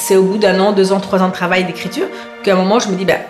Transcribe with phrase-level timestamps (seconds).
[0.00, 2.06] c'est au bout d'un an, deux ans, trois ans de travail d'écriture
[2.42, 3.20] qu'à un moment, je me dis, ben,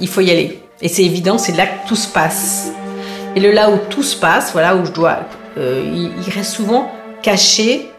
[0.00, 0.60] il faut y aller.
[0.80, 2.72] Et c'est évident, c'est là que tout se passe.
[3.36, 5.18] Et le là où tout se passe, voilà, où je dois,
[5.58, 6.90] euh, il, reste souvent
[7.22, 7.90] caché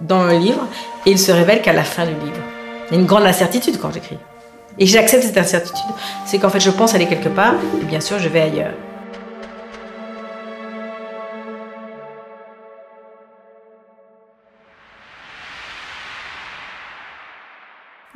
[0.00, 0.66] dans un livre
[1.04, 2.42] et il se révèle qu'à la fin du livre.
[2.88, 4.18] Il y a une grande incertitude quand j'écris.
[4.78, 5.94] Et j'accepte cette incertitude.
[6.24, 8.74] C'est qu'en fait, je pense aller quelque part et bien sûr, je vais ailleurs.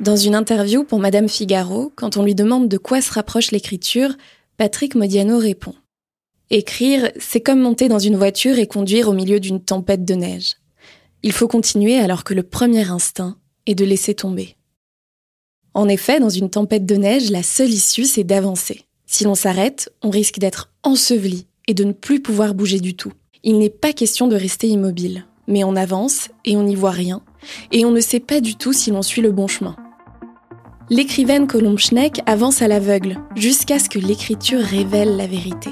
[0.01, 4.17] Dans une interview pour Madame Figaro, quand on lui demande de quoi se rapproche l'écriture,
[4.57, 5.75] Patrick Modiano répond
[6.49, 10.55] Écrire, c'est comme monter dans une voiture et conduire au milieu d'une tempête de neige.
[11.21, 14.55] Il faut continuer alors que le premier instinct est de laisser tomber.
[15.75, 18.85] En effet, dans une tempête de neige, la seule issue, c'est d'avancer.
[19.05, 23.13] Si l'on s'arrête, on risque d'être enseveli et de ne plus pouvoir bouger du tout.
[23.43, 27.21] Il n'est pas question de rester immobile, mais on avance et on n'y voit rien,
[27.71, 29.75] et on ne sait pas du tout si l'on suit le bon chemin.
[30.93, 35.69] L'écrivaine Colombe Schneck avance à l'aveugle, jusqu'à ce que l'écriture révèle la vérité.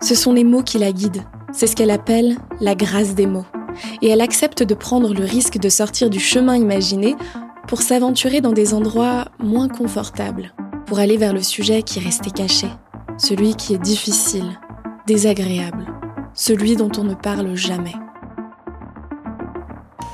[0.00, 3.46] Ce sont les mots qui la guident, c'est ce qu'elle appelle la grâce des mots.
[4.00, 7.16] Et elle accepte de prendre le risque de sortir du chemin imaginé
[7.66, 10.52] pour s'aventurer dans des endroits moins confortables,
[10.86, 12.68] pour aller vers le sujet qui restait caché,
[13.16, 14.56] celui qui est difficile,
[15.08, 15.84] désagréable,
[16.32, 17.96] celui dont on ne parle jamais.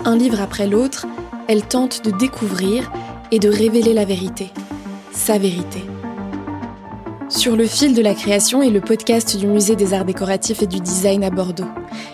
[0.06, 1.06] Un livre après l'autre,
[1.46, 2.90] elle tente de découvrir
[3.34, 4.52] et de révéler la vérité,
[5.10, 5.82] sa vérité.
[7.28, 10.68] Sur le fil de la création est le podcast du Musée des Arts Décoratifs et
[10.68, 11.66] du Design à Bordeaux.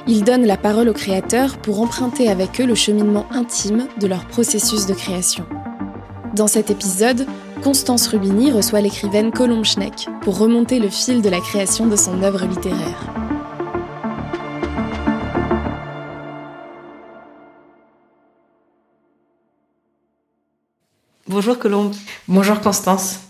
[0.06, 4.24] Il donne la parole aux créateurs pour emprunter avec eux le cheminement intime de leur
[4.28, 5.44] processus de création.
[6.34, 7.26] Dans cet épisode,
[7.62, 12.22] Constance Rubini reçoit l'écrivaine Colombe Schneck pour remonter le fil de la création de son
[12.22, 13.12] œuvre littéraire.
[21.40, 21.94] Bonjour Colombe.
[22.28, 23.20] Bonjour Constance.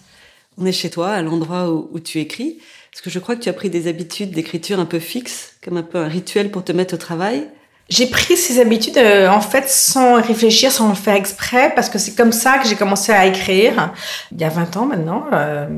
[0.58, 2.58] On est chez toi, à l'endroit où, tu écris.
[2.90, 5.76] Parce que je crois que tu as pris des habitudes d'écriture un peu fixes, comme
[5.76, 7.46] un peu un rituel pour te mettre au travail.
[7.88, 12.00] J'ai pris ces habitudes euh, en fait sans réfléchir, sans le faire exprès, parce que
[12.00, 13.92] c'est comme ça que j'ai commencé à écrire
[14.32, 15.26] il y a 20 ans maintenant.
[15.32, 15.68] Euh,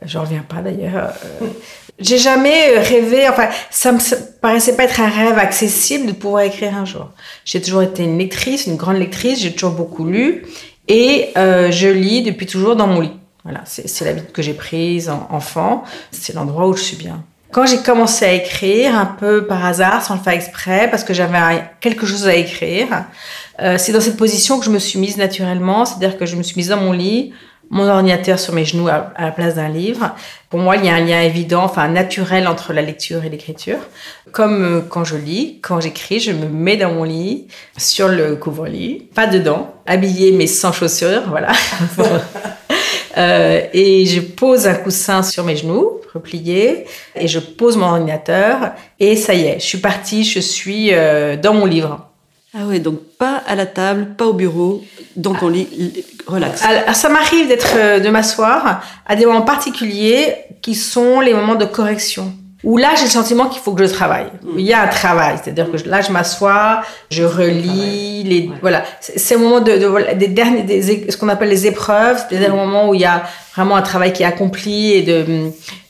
[0.00, 1.12] je reviens pas d'ailleurs.
[1.42, 1.46] Euh,
[1.98, 3.98] j'ai jamais rêvé, enfin, ça me
[4.40, 7.10] paraissait pas être un rêve accessible de pouvoir écrire un jour.
[7.44, 10.46] J'ai toujours été une lectrice, une grande lectrice, j'ai toujours beaucoup lu.
[10.88, 13.12] Et euh, je lis depuis toujours dans mon lit.
[13.44, 15.84] Voilà, c'est l'habitude que j'ai prise en enfant.
[16.10, 17.22] C'est l'endroit où je suis bien.
[17.52, 21.14] Quand j'ai commencé à écrire, un peu par hasard, sans le faire exprès, parce que
[21.14, 21.38] j'avais
[21.80, 23.04] quelque chose à écrire,
[23.60, 25.84] euh, c'est dans cette position que je me suis mise naturellement.
[25.84, 27.32] C'est-à-dire que je me suis mise dans mon lit,
[27.70, 30.14] mon ordinateur sur mes genoux à, la place d'un livre.
[30.50, 33.78] Pour moi, il y a un lien évident, enfin naturel entre la lecture et l'écriture.
[34.32, 38.36] Comme euh, quand je lis, quand j'écris, je me mets dans mon lit, sur le
[38.36, 41.52] couvre-lit, pas dedans, habillée mais sans chaussures, voilà.
[43.18, 46.84] euh, et je pose un coussin sur mes genoux, replié,
[47.16, 51.36] et je pose mon ordinateur, et ça y est, je suis partie, je suis euh,
[51.36, 52.13] dans mon livre.
[52.56, 54.84] Ah oui, donc pas à la table, pas au bureau,
[55.16, 55.68] dans ton lit,
[56.26, 56.62] relax.
[56.92, 61.64] ça m'arrive d'être, euh, de m'asseoir à des moments particuliers qui sont les moments de
[61.64, 62.32] correction.
[62.62, 64.26] Où là, j'ai le sentiment qu'il faut que je travaille.
[64.42, 64.58] Mm.
[64.58, 68.84] Il y a un travail, c'est-à-dire que là, je m'assois, je relis, les, voilà.
[69.00, 72.56] C'est le moment de, de, des derniers, des, ce qu'on appelle les épreuves, c'est-à-dire le
[72.56, 73.24] moment où il y a
[73.56, 75.26] vraiment un travail qui est accompli et de,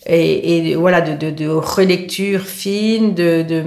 [0.07, 3.63] et, et voilà, de, de, de relecture fine, de, de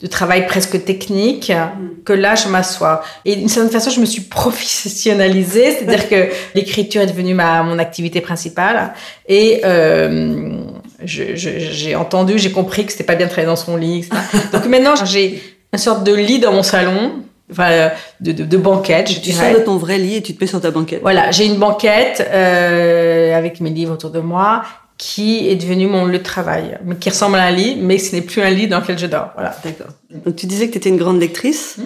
[0.00, 2.04] de travail presque technique mm.
[2.04, 3.02] que là je m'assois.
[3.24, 7.78] Et d'une certaine façon je me suis professionnalisée c'est-à-dire que l'écriture est devenue ma mon
[7.78, 8.94] activité principale.
[9.28, 10.62] Et euh,
[11.04, 14.16] j'ai entendu j'ai compris que c'était pas bien de travailler dans son lit etc.
[14.52, 17.12] donc maintenant j'ai une sorte de lit dans mon salon
[17.50, 17.90] enfin
[18.20, 20.48] de, de, de banquette je tu sors de ton vrai lit et tu te mets
[20.48, 21.02] sur ta banquette.
[21.02, 24.62] Voilà j'ai une banquette euh, avec mes livres autour de moi
[25.00, 28.14] qui est devenu mon lieu de travail, mais qui ressemble à un lit, mais ce
[28.14, 29.30] n'est plus un lit dans lequel je dors.
[29.34, 29.58] Voilà.
[29.64, 29.86] D'accord.
[30.26, 31.76] Donc tu disais que tu étais une grande lectrice.
[31.78, 31.82] Mmh.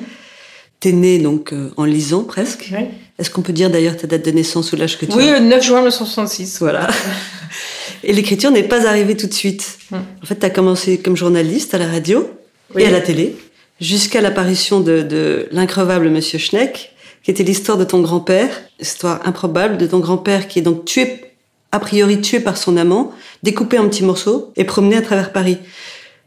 [0.81, 2.71] Tu es née donc euh, en lisant presque.
[2.73, 2.87] Oui.
[3.17, 5.35] Est-ce qu'on peut dire d'ailleurs ta date de naissance ou l'âge que tu oui, as
[5.35, 6.59] Oui, le 9 juin 1966.
[6.59, 6.89] Voilà.
[8.03, 9.79] et l'écriture n'est pas arrivée tout de suite.
[9.93, 9.97] Mmh.
[10.21, 12.29] En fait, tu as commencé comme journaliste à la radio
[12.77, 13.37] et à la télé,
[13.81, 16.93] jusqu'à l'apparition de, de l'increvable Monsieur Schneck,
[17.23, 18.51] qui était l'histoire de ton grand-père,
[18.81, 21.21] histoire improbable de ton grand-père qui est donc tué
[21.75, 23.11] a priori tué par son amant,
[23.43, 25.59] découpé en petits morceaux et promené à travers Paris.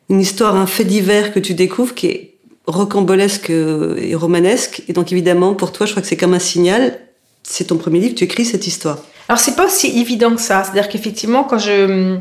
[0.09, 2.33] Une histoire, un fait divers que tu découvres qui est
[2.65, 4.83] rocambolesque et romanesque.
[4.89, 6.99] Et donc évidemment, pour toi, je crois que c'est comme un signal.
[7.43, 8.97] C'est ton premier livre, tu écris cette histoire.
[9.29, 10.65] Alors c'est pas aussi évident que ça.
[10.65, 12.17] C'est-à-dire qu'effectivement, quand je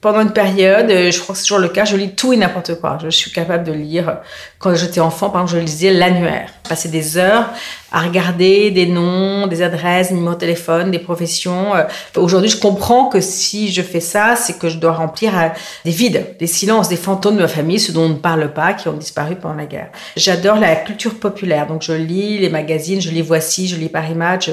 [0.00, 2.78] pendant une période, je crois que c'est toujours le cas, je lis tout et n'importe
[2.78, 2.98] quoi.
[3.02, 4.18] Je suis capable de lire,
[4.58, 6.50] quand j'étais enfant, par exemple, je lisais l'annuaire.
[6.64, 7.48] Je passais des heures
[7.94, 11.76] à regarder des noms, des adresses, des numéros de téléphone, des professions.
[11.76, 11.84] Euh,
[12.16, 15.48] aujourd'hui, je comprends que si je fais ça, c'est que je dois remplir euh,
[15.84, 18.72] des vides, des silences, des fantômes de ma famille, ceux dont on ne parle pas,
[18.72, 19.90] qui ont disparu pendant la guerre.
[20.16, 24.16] J'adore la culture populaire, donc je lis les magazines, je lis Voici, je lis Paris
[24.16, 24.50] Match.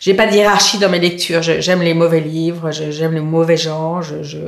[0.00, 1.42] Je n'ai pas de hiérarchie dans mes lectures.
[1.42, 4.02] J'aime les mauvais livres, j'aime les mauvais gens.
[4.02, 4.38] Je, je,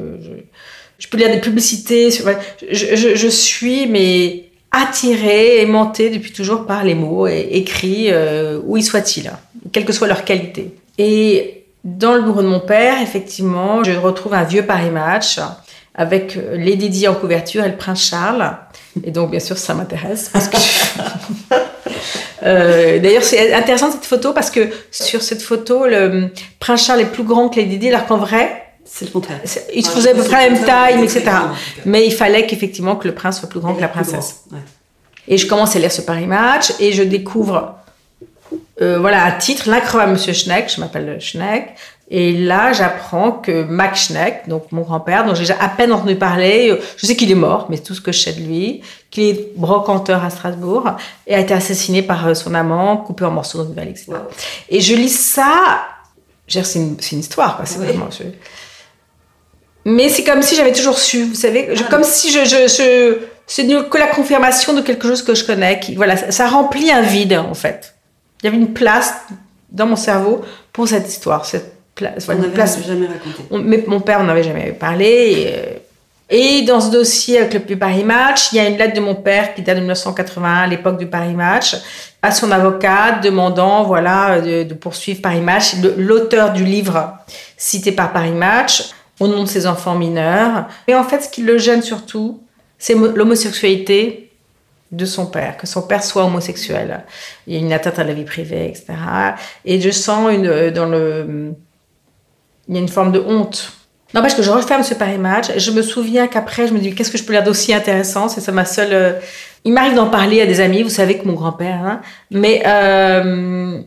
[0.99, 2.11] je, peux lire des publicités.
[2.11, 8.77] Je, je suis mais attirée, aimantée depuis toujours par les mots et écrits euh, où
[8.77, 9.31] ils soient-ils,
[9.71, 10.75] quelle que soit leur qualité.
[10.99, 15.39] Et dans le bureau de mon père, effectivement, je retrouve un vieux Paris Match
[15.95, 18.57] avec Lady Di en couverture et le prince Charles.
[19.05, 20.33] Et donc, bien sûr, ça m'intéresse.
[22.45, 27.13] Euh, D'ailleurs, c'est intéressant cette photo parce que sur cette photo, le prince Charles est
[27.13, 29.41] plus grand que Lady Di, alors qu'en vrai, c'est le contraire.
[29.75, 31.25] Ils se faisaient à peu près la même taille, etc.
[31.85, 34.45] Mais il fallait qu'effectivement que le prince soit plus grand que la princesse.
[35.29, 37.77] Et je commence à lire ce Paris Match et je découvre,
[38.81, 41.75] euh, voilà, un titre, l'incroyable Monsieur Schneck, je m'appelle Schneck.
[42.11, 46.79] Et là, j'apprends que Max Schneck, donc mon grand-père, dont j'ai à peine entendu parler,
[46.99, 49.57] je sais qu'il est mort, mais tout ce que je sais de lui, qu'il est
[49.57, 50.91] brocanteur à Strasbourg,
[51.27, 54.13] et a été assassiné par euh, son amant, coupé en morceaux dans une vallée, etc.
[54.69, 55.87] Et je lis ça,
[56.47, 58.11] c'est une, une, histoire, c'est vraiment...
[59.85, 63.67] Mais c'est comme si j'avais toujours su, vous savez, comme si je, je, je c'est
[63.67, 65.79] que la confirmation de quelque chose que je connais.
[65.81, 67.95] Qui, voilà, ça, remplit un vide en fait.
[68.41, 69.15] Il y avait une place
[69.71, 70.43] dans mon cerveau
[70.73, 72.29] pour cette histoire, cette place.
[72.29, 73.43] on n'avait jamais raconté.
[73.63, 75.49] mais mon père n'en avait jamais parlé.
[75.49, 75.79] Euh,
[76.31, 79.17] et, dans ce dossier avec le Paris Match, il y a une lettre de mon
[79.17, 81.77] père qui date de 1981, à l'époque du Paris Match,
[82.23, 87.13] à son avocat demandant voilà de, de poursuivre Paris Match, l'auteur du livre
[87.59, 90.67] cité par Paris Match au nom de ses enfants mineurs.
[90.89, 92.43] Et en fait, ce qui le gêne surtout,
[92.79, 94.31] c'est l'homosexualité
[94.91, 97.05] de son père, que son père soit homosexuel.
[97.47, 98.87] Il y a une atteinte à la vie privée, etc.
[99.65, 101.55] Et je sens une, euh, dans le,
[102.69, 103.73] il y a une forme de honte.
[104.13, 105.47] N'empêche que je referme ce Paris Match.
[105.57, 108.29] Je me souviens qu'après, je me dis, qu'est-ce que je peux lire d'aussi intéressant?
[108.29, 108.93] C'est ça ma seule.
[108.93, 109.13] Euh,
[109.65, 112.01] il m'arrive d'en parler à des amis, vous savez que mon grand-père, hein.
[112.33, 113.81] mais euh,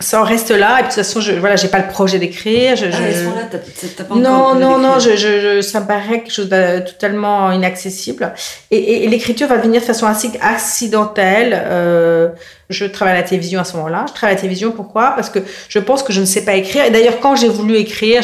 [0.00, 0.78] ça en reste là.
[0.78, 2.76] Et de toute façon, je, voilà, j'ai pas le projet d'écrire.
[2.76, 7.52] Je, ah, pas non, non, non, je, je, ça me paraît quelque chose de totalement
[7.52, 8.32] inaccessible.
[8.70, 11.62] Et, et, l'écriture va venir de façon assez accidentelle.
[11.66, 12.28] Euh,
[12.70, 14.06] je travaille à la télévision à ce moment-là.
[14.08, 15.12] Je travaille à la télévision, pourquoi?
[15.14, 15.38] Parce que
[15.68, 16.84] je pense que je ne sais pas écrire.
[16.84, 18.22] Et d'ailleurs, quand j'ai voulu écrire,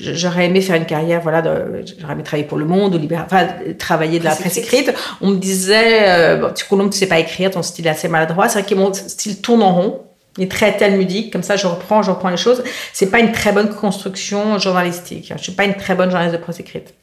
[0.00, 1.42] j'aurais aimé faire une carrière, voilà,
[2.00, 3.46] j'aurais aimé travailler pour Le Monde ou Libéral, enfin,
[3.78, 4.92] travailler de la presse écrite.
[5.20, 8.48] On me disait, euh, bon, tu ne sais pas écrire, ton style est assez maladroit.
[8.48, 10.07] C'est vrai que mon style tourne en rond.
[10.38, 12.62] Il est très talmudique, comme ça je reprends, je reprends les choses.
[12.92, 15.32] C'est pas une très bonne construction journalistique.
[15.36, 16.94] Je suis pas une très bonne journaliste de presse écrite.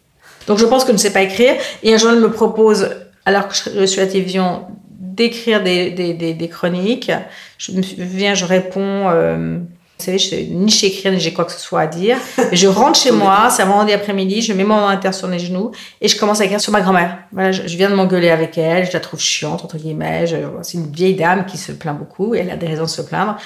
[0.47, 1.55] Donc je pense que je ne sais pas écrire.
[1.83, 2.89] Et un journal me propose,
[3.25, 7.11] alors que je suis à la télévision, d'écrire des, des, des, chroniques.
[7.57, 9.09] Je me souviens, je réponds.
[9.09, 9.59] Euh,
[9.97, 12.18] vous savez, je ni chez écrire, ni j'ai quoi que ce soit à dire.
[12.51, 15.71] je rentre chez moi, c'est un vendredi après-midi, je mets mon ordinateur sur les genoux
[16.01, 17.19] et je commence à écrire sur ma grand-mère.
[17.31, 20.25] Voilà, je, viens de m'engueuler avec elle, je la trouve chiante, entre guillemets.
[20.63, 23.01] C'est une vieille dame qui se plaint beaucoup et elle a des raisons de se
[23.01, 23.38] plaindre,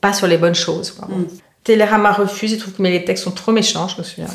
[0.00, 0.92] pas sur les bonnes choses.
[0.92, 1.08] Quoi.
[1.08, 1.26] Mm.
[1.64, 4.28] Télérama refuse, il trouve que mes textes sont trop méchants, je me souviens.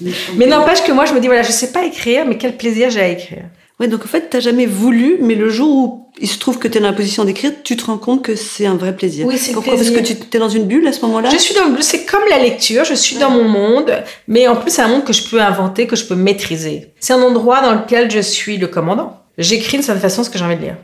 [0.36, 2.90] mais n'empêche que moi, je me dis, voilà, je sais pas écrire, mais quel plaisir
[2.90, 3.46] j'ai à écrire.
[3.80, 6.66] Ouais, donc en fait, t'as jamais voulu, mais le jour où il se trouve que
[6.66, 9.24] tu es dans la position d'écrire, tu te rends compte que c'est un vrai plaisir.
[9.26, 9.76] Oui, c'est Pourquoi?
[9.76, 11.30] Parce que tu es dans une bulle à ce moment-là?
[11.30, 13.92] Je suis dans une bulle, c'est comme la lecture, je suis dans mon monde,
[14.26, 16.92] mais en plus c'est un monde que je peux inventer, que je peux maîtriser.
[16.98, 19.22] C'est un endroit dans lequel je suis le commandant.
[19.38, 20.76] J'écris de cette façon ce que j'ai envie de lire.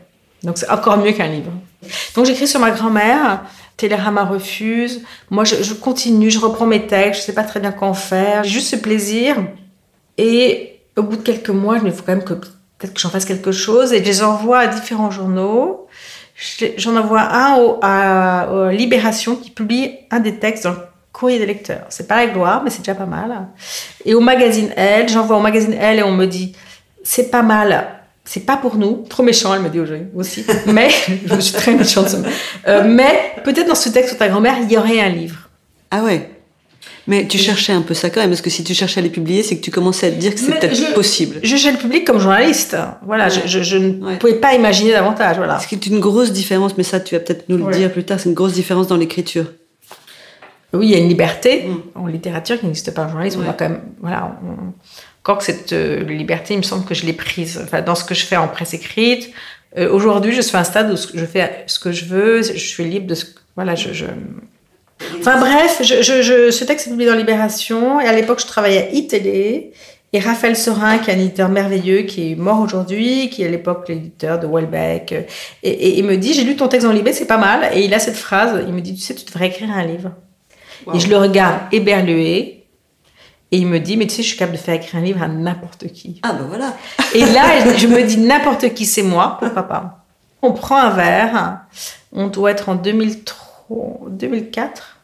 [0.43, 1.51] Donc c'est encore mieux qu'un livre.
[2.15, 3.43] Donc j'écris sur ma grand-mère,
[3.75, 7.73] Télérama refuse, moi je, je, continue, je reprends mes textes, je sais pas très bien
[7.73, 9.35] quoi en faire, j'ai juste ce plaisir.
[10.17, 12.35] Et au bout de quelques mois, je me dis, faut quand même que
[12.93, 15.87] que j'en fasse quelque chose, et je les envoie à différents journaux.
[16.77, 20.77] J'en envoie un au, à, Libération qui publie un des textes dans le
[21.13, 21.85] courrier des lecteurs.
[21.89, 23.47] C'est pas la gloire, mais c'est déjà pas mal.
[24.03, 26.53] Et au magazine Elle, j'envoie au magazine Elle et on me dit
[27.03, 27.87] c'est pas mal.
[28.25, 29.79] C'est pas pour nous, trop méchant, elle me dit
[30.15, 30.43] aussi.
[30.65, 30.89] Mais,
[31.25, 32.15] je suis très méchante.
[32.67, 35.47] Euh, mais peut-être dans ce texte sur ta grand-mère, il y aurait un livre.
[35.91, 36.34] Ah ouais.
[37.07, 39.09] Mais tu cherchais un peu ça quand même, parce que si tu cherchais à les
[39.09, 41.35] publier, c'est que tu commençais à te dire que c'est peut-être possible.
[41.43, 42.75] Je cherchais le public comme journaliste.
[43.03, 45.37] Voilà, je, je, ne pouvais pas imaginer davantage.
[45.37, 45.59] Voilà.
[45.59, 48.03] Ce qui est une grosse différence, mais ça, tu vas peut-être nous le dire plus
[48.03, 49.45] tard, c'est une grosse différence dans l'écriture.
[50.73, 51.99] Oui, il y a une liberté mm.
[51.99, 53.43] en littérature qui n'existe pas en journalisme.
[53.45, 54.37] On a quand même, voilà,
[55.21, 57.61] encore que cette euh, liberté, il me semble que je l'ai prise.
[57.63, 59.31] Enfin, dans ce que je fais en presse écrite,
[59.77, 62.57] euh, aujourd'hui, je suis à un stade où je fais ce que je veux, je
[62.57, 64.05] suis libre de ce, voilà, je, je
[65.19, 68.87] Enfin bref, je, je, ce texte est publié dans Libération et à l'époque je travaillais
[68.87, 69.71] à iTélé
[70.13, 73.49] Et Raphaël Sorin, qui est un éditeur merveilleux, qui est mort aujourd'hui, qui est à
[73.49, 75.13] l'époque l'éditeur de Welbeck,
[75.63, 77.69] et, il me dit, j'ai lu ton texte dans Libé, c'est pas mal.
[77.73, 80.11] Et il a cette phrase, il me dit, tu sais, tu devrais écrire un livre.
[80.93, 82.65] Et je le regarde éberlué,
[83.51, 85.21] et il me dit, mais tu sais, je suis capable de faire écrire un livre
[85.21, 86.19] à n'importe qui.
[86.23, 86.73] Ah ben voilà.
[87.13, 90.05] et là, je me dis, n'importe qui, c'est moi, pourquoi pas.
[90.41, 91.61] On prend un verre,
[92.11, 94.94] on doit être en 2003, 2004.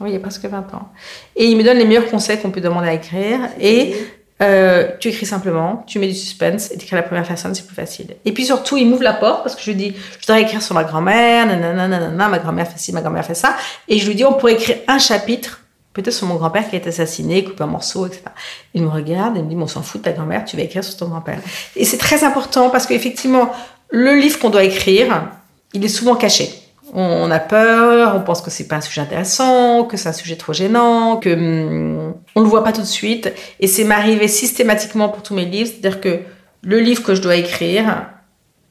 [0.00, 0.88] Oui, il y a presque 20 ans.
[1.36, 3.40] Et il me donne les meilleurs conseils qu'on peut demander à écrire.
[3.60, 3.94] Et
[4.42, 7.66] euh, tu écris simplement, tu mets du suspense et tu écris la première personne, c'est
[7.66, 8.16] plus facile.
[8.24, 10.60] Et puis surtout, il m'ouvre la porte parce que je lui dis, je voudrais écrire
[10.60, 13.56] sur ma grand-mère, nanana, ma grand-mère fait ci, ma grand-mère fait ça.
[13.86, 15.60] Et je lui dis, on pourrait écrire un chapitre,
[15.92, 18.22] peut-être sur mon grand-père qui a été assassiné, coupé en morceaux, etc.
[18.74, 20.82] Il me regarde et me dit, on s'en fout de ta grand-mère, tu vas écrire
[20.82, 21.38] sur ton grand-père.
[21.76, 23.52] Et c'est très important parce qu'effectivement,
[23.90, 25.30] le livre qu'on doit écrire,
[25.74, 29.84] il est souvent caché on a peur, on pense que c'est pas un sujet intéressant,
[29.84, 33.32] que c'est un sujet trop gênant, que hum, on le voit pas tout de suite.
[33.60, 36.20] Et c'est m'arriver systématiquement pour tous mes livres, c'est-à-dire que
[36.62, 38.06] le livre que je dois écrire,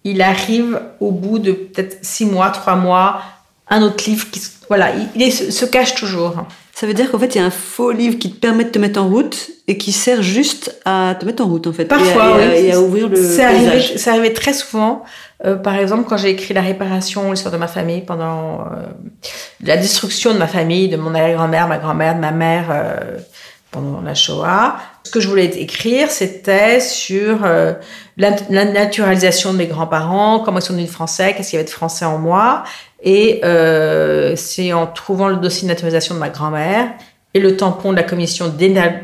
[0.04, 3.22] il arrive au bout de peut-être six mois, trois mois,
[3.70, 6.46] un autre livre qui, voilà, il, se, cache toujours.
[6.76, 8.70] Ça veut dire qu'en fait, il y a un faux livre qui te permet de
[8.70, 11.86] te mettre en route et qui sert juste à te mettre en route, en fait.
[11.86, 13.16] Parfois, et à, ouvrir le.
[13.16, 15.04] C'est arrivé, arrivé, très souvent.
[15.46, 18.88] Euh, par exemple, quand j'ai écrit La réparation, l'histoire de ma famille, pendant euh,
[19.62, 23.20] la destruction de ma famille, de mon arrière-grand-mère, ma grand-mère, de ma mère, euh,
[23.70, 24.78] pendant la Shoah,
[25.14, 27.48] que je voulais écrire, c'était sur
[28.18, 31.74] la, naturalisation de mes grands-parents, comment ils sont devenus français, qu'est-ce qu'il y avait de
[31.74, 32.64] français en moi.
[33.04, 33.42] Et
[34.36, 36.90] c'est en trouvant le dossier de naturalisation de ma grand-mère
[37.34, 38.54] et le tampon de la commission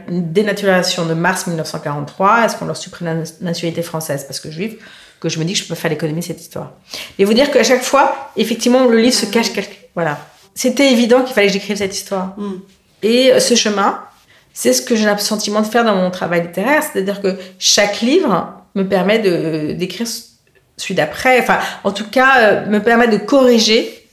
[0.10, 4.26] dénaturation de mars 1943, est-ce qu'on leur supprime la nationalité française?
[4.26, 4.76] Parce que juif
[5.20, 6.72] que je me dis que je peux faire l'économie de cette histoire.
[7.18, 9.74] Et vous dire qu'à chaque fois, effectivement, le livre se cache quelque...
[9.96, 10.20] Voilà.
[10.56, 12.36] C'était évident qu'il fallait que j'écrive cette histoire.
[12.38, 12.54] Mm.
[13.04, 14.02] Et euh, ce chemin,
[14.60, 18.02] c'est ce que j'ai le sentiment de faire dans mon travail littéraire, c'est-à-dire que chaque
[18.02, 20.06] livre me permet de d'écrire
[20.76, 24.06] celui d'après, enfin, en tout cas, euh, me permet de corriger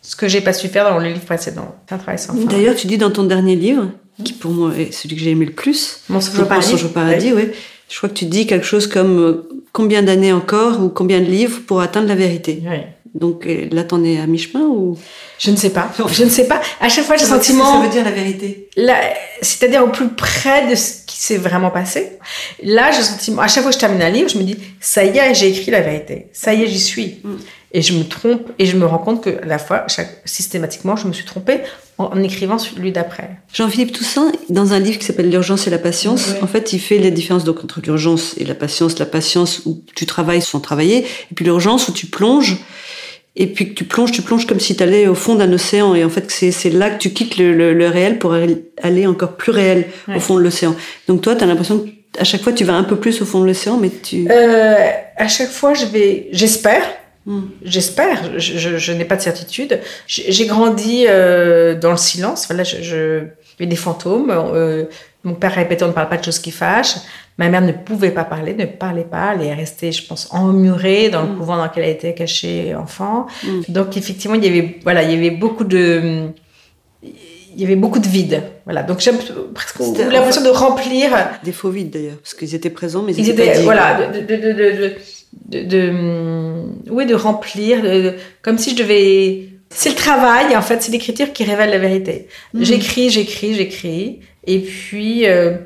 [0.00, 1.76] ce que j'ai pas su faire dans le livre précédent.
[1.86, 2.46] C'est un travail sans fin.
[2.46, 3.90] D'ailleurs, tu dis dans ton dernier livre,
[4.24, 7.32] qui pour moi est celui que j'ai aimé le plus, Mon songe au paradis, paradis
[7.34, 7.50] oui.
[7.90, 11.26] Je crois que tu dis quelque chose comme euh, combien d'années encore ou combien de
[11.26, 12.62] livres pour atteindre la vérité?
[12.66, 12.78] Oui.
[13.14, 14.96] Donc euh, là, t'en es à mi-chemin ou?
[15.38, 15.90] Je ne sais pas.
[16.12, 16.60] Je ne sais pas.
[16.80, 17.80] À chaque fois, j'ai le sentiment.
[17.80, 18.68] Ça veut dire la vérité.
[19.42, 22.18] c'est-à-dire au plus près de ce qui s'est vraiment passé.
[22.62, 23.42] Là, j'ai le sentiment.
[23.42, 25.48] À chaque fois que je termine un livre, je me dis ça y est, j'ai
[25.48, 26.28] écrit la vérité.
[26.32, 27.20] Ça y est, j'y suis.
[27.24, 27.36] Mm.
[27.72, 30.96] Et je me trompe et je me rends compte que à la fois, chaque, systématiquement,
[30.96, 31.60] je me suis trompée
[31.98, 33.30] en, écrivant celui d'après.
[33.52, 36.98] Jean-Philippe Toussaint, dans un livre qui s'appelle L'urgence et la patience, en fait, il fait
[36.98, 38.98] la différence donc, entre l'urgence et la patience.
[38.98, 42.58] La patience où tu travailles sans travailler, et puis l'urgence où tu plonges.
[43.36, 45.94] Et puis que tu plonges, tu plonges comme si tu allais au fond d'un océan.
[45.94, 49.52] Et en fait, c'est là que tu quittes le, le, réel pour aller encore plus
[49.52, 50.74] réel au fond de l'océan.
[51.08, 53.24] Donc toi, tu as l'impression que à chaque fois, tu vas un peu plus au
[53.24, 54.26] fond de l'océan, mais tu...
[54.28, 56.26] Euh, à chaque fois, je vais...
[56.32, 56.82] J'espère
[57.26, 57.42] Hmm.
[57.62, 59.80] J'espère, je, n'ai pas de certitude.
[60.06, 62.46] J'ai grandi euh, dans le silence.
[62.46, 64.30] Voilà, je, je, des fantômes.
[64.30, 64.84] Euh,
[65.22, 66.96] mon père répétait on ne parle pas de choses qui fâchent.
[67.40, 69.32] Ma mère ne pouvait pas parler, ne parlait pas.
[69.34, 71.38] Elle est restée, je pense, emmurée dans le hmm.
[71.38, 73.26] couvent dans lequel elle était cachée enfant.
[73.42, 73.62] Hmm.
[73.68, 76.28] Donc effectivement, il y avait, voilà, il y avait beaucoup de,
[77.02, 78.42] il y avait beaucoup de vide.
[78.66, 78.82] Voilà.
[78.82, 79.12] Donc j'ai
[79.54, 79.78] presque
[80.12, 81.10] l'impression de remplir
[81.42, 84.94] des faux vides d'ailleurs, parce qu'ils étaient présents, mais ils, étaient, voilà, de, de, de
[85.48, 87.78] de, oui, de remplir,
[88.42, 89.46] comme si je devais.
[89.72, 92.26] C'est le travail, en fait, c'est l'écriture qui révèle la vérité.
[92.54, 92.64] Mhm.
[92.64, 95.58] J'écris, j'écris, j'écris, et puis euh,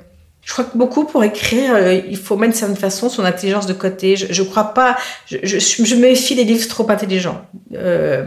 [0.45, 3.67] je crois que beaucoup pour écrire, euh, il faut mettre de certaine façon son intelligence
[3.67, 4.17] de côté.
[4.17, 4.97] Je, je crois pas,
[5.27, 7.45] je, je, je, me méfie des livres trop intelligents.
[7.75, 8.25] Euh,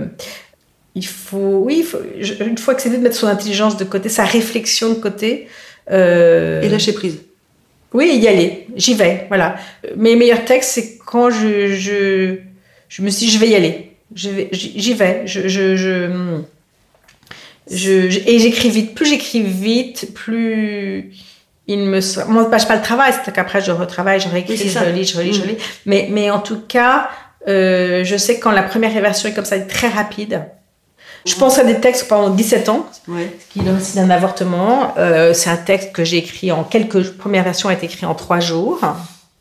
[0.96, 4.24] il faut, oui, il faut, il faut accepter de mettre son intelligence de côté, sa
[4.24, 5.48] réflexion de côté.
[5.90, 7.20] et lâcher prise.
[7.94, 8.68] Oui, y aller.
[8.76, 9.26] J'y vais.
[9.30, 9.56] Voilà.
[9.96, 12.36] Mes meilleurs textes, c'est quand je, je,
[12.90, 13.92] je me suis dit, je vais y aller.
[14.14, 15.22] J'y vais.
[15.26, 16.42] Je, je, je,
[17.70, 18.96] et j'écris vite.
[18.96, 21.12] Plus j'écris vite, plus
[21.68, 22.00] il me.
[22.28, 25.34] Moi, je pas le travail, c'est qu'après, je retravaille, je réécris, je relis, je relis,
[25.34, 25.48] je mm.
[25.48, 25.58] lis.
[25.86, 27.10] Mais, mais en tout cas,
[27.48, 30.46] euh, je sais que quand la première version est comme ça, elle est très rapide.
[31.26, 33.36] Je pense à des textes pendant 17 ans, ouais.
[33.50, 34.94] qui est aussi d'un avortement.
[34.98, 37.12] Euh, c'est un texte que j'ai écrit en quelques.
[37.12, 38.80] Première version a été écrit en trois jours.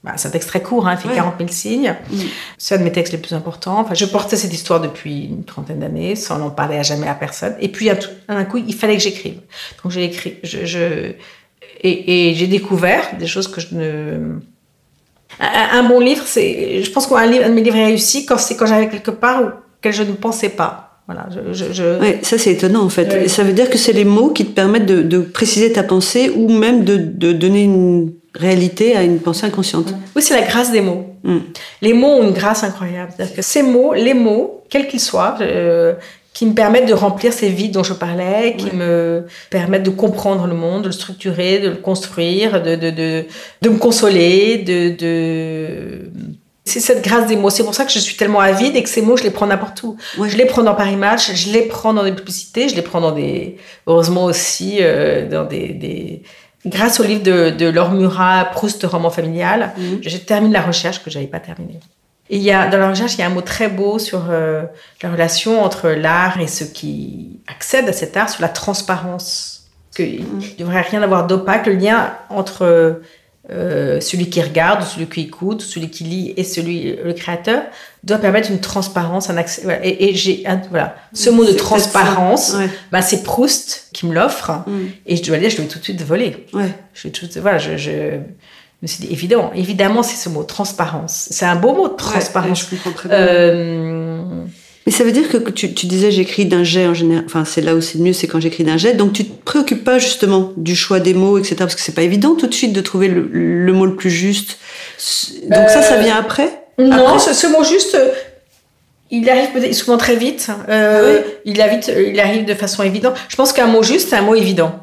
[0.02, 1.96] Bah, c'est un texte très court, hein, il fait 40 000 signes.
[2.10, 2.16] Mm.
[2.58, 3.80] C'est un de mes textes les plus importants.
[3.80, 7.14] Enfin, je portais cette histoire depuis une trentaine d'années, sans en parler à jamais à
[7.14, 7.54] personne.
[7.60, 7.88] Et puis,
[8.28, 9.40] d'un coup, il fallait que j'écrive.
[9.82, 10.38] Donc, j'ai écrit.
[10.42, 11.12] Je, je,
[11.80, 14.38] et, et j'ai découvert des choses que je ne.
[15.38, 16.82] Un, bon livre, c'est.
[16.82, 19.92] Je pense qu'un un de mes livres réussi quand c'est quand j'avais quelque part auquel
[19.92, 20.86] je ne pensais pas.
[21.06, 23.28] Voilà, je, je, Ouais, ça c'est étonnant en fait.
[23.28, 26.30] Ça veut dire que c'est les mots qui te permettent de, de préciser ta pensée
[26.30, 29.94] ou même de, de, donner une réalité à une pensée inconsciente.
[30.16, 31.06] Oui, c'est la grâce des mots.
[31.22, 31.38] Mm.
[31.82, 33.12] Les mots ont une grâce incroyable.
[33.36, 35.94] Que ces mots, les mots, quels qu'ils soient, euh,
[36.36, 40.46] qui me permettent de remplir ces vides dont je parlais, qui me permettent de comprendre
[40.46, 43.24] le monde, de le structurer, de le construire, de, de, de,
[43.62, 46.10] de me consoler, de, de...
[46.66, 47.48] C'est cette grâce des mots.
[47.48, 49.46] C'est pour ça que je suis tellement avide et que ces mots, je les prends
[49.46, 49.96] n'importe où.
[50.18, 50.28] Ouais.
[50.28, 53.00] Je les prends dans Paris Match, je les prends dans des publicités, je les prends
[53.00, 53.56] dans des...
[53.86, 55.68] Heureusement aussi, euh, dans des...
[55.84, 56.22] des...
[56.66, 60.00] Grâce au livre de, de Laure Murat, Proust, roman familial, Mhm.
[60.02, 61.80] je termine la recherche que j'avais pas terminée.
[62.30, 64.24] Et il y a, dans la recherche, il y a un mot très beau sur
[64.30, 64.62] euh,
[65.02, 69.66] la relation entre l'art et ceux qui accèdent à cet art, sur la transparence.
[69.90, 73.00] Parce qu'il ne devrait rien avoir d'opaque, le lien entre
[73.48, 77.62] euh, celui qui regarde, celui qui écoute, celui qui lit et celui, le créateur,
[78.02, 79.62] doit permettre une transparence, un accès.
[79.62, 79.86] voilà.
[79.86, 82.54] Et, et j'ai, voilà, ce mot de transparence.
[82.54, 82.68] Ouais.
[82.90, 84.50] bah, c'est Proust qui me l'offre.
[84.66, 84.86] Mm.
[85.06, 86.46] Et je dois dire, je ai tout de suite volé.
[86.52, 86.70] Ouais.
[86.92, 88.18] Je, suis tout- voilà, je, je
[88.82, 91.28] me suis dit, évidemment, évidemment, c'est ce mot, transparence.
[91.30, 92.60] C'est un beau mot Ouais, transparence.
[92.60, 93.18] je comprends très bien.
[93.18, 94.22] Euh,
[94.86, 97.24] Mais ça veut dire que tu, tu disais j'écris d'un jet en général.
[97.26, 98.92] Enfin, c'est là où c'est le mieux, c'est quand j'écris d'un jet.
[98.94, 101.56] Donc tu te préoccupes pas justement du choix des mots, etc.
[101.58, 104.10] Parce que c'est pas évident tout de suite de trouver le, le mot le plus
[104.10, 104.58] juste.
[105.50, 106.50] Donc ça, ça vient après?
[106.78, 107.18] non, Après?
[107.18, 108.10] ce, ce mot juste, euh,
[109.10, 110.48] il arrive souvent très vite.
[110.68, 111.80] Euh, Ah il, arrive,
[112.12, 113.14] il arrive de façon évidente.
[113.28, 114.80] Je pense qu'un mot juste, c'est un mot évident.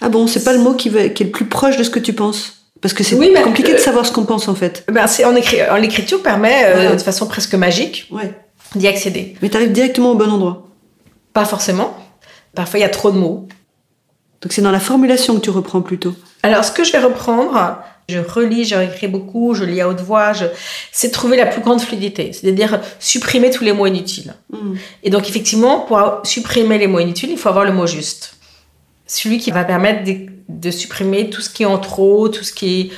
[0.00, 1.90] Ah bon, c'est pas le mot qui, va, qui est le plus proche de ce
[1.90, 2.61] que tu penses?
[2.82, 4.84] Parce que c'est Oui, compliqué euh, de savoir ce qu'on pense en fait.
[4.92, 6.96] Ben, c'est en, écrit, en l'écriture permet euh, Ouais.
[6.96, 8.34] de façon presque magique Ouais.
[8.74, 9.36] d'y accéder.
[9.40, 10.66] Mais t'arrives directement au bon endroit.
[11.32, 11.96] Pas forcément.
[12.54, 13.48] Parfois, il y a trop de mots.
[14.42, 16.14] Donc c'est dans la formulation que tu reprends plutôt.
[16.42, 20.00] Alors, ce que je vais reprendre, je relis, je réécris beaucoup, je lis à haute
[20.00, 20.44] voix, je...
[20.90, 24.34] c'est trouver la plus grande fluidité, c'est-à-dire supprimer tous les mots inutiles.
[24.50, 24.74] Mm.
[25.04, 28.34] Et donc, effectivement, pour supprimer les mots inutiles, il faut avoir le mot juste.
[29.06, 30.02] Celui qui va permettre
[30.60, 32.90] de, supprimer tout ce qui est en trop, tout ce qui est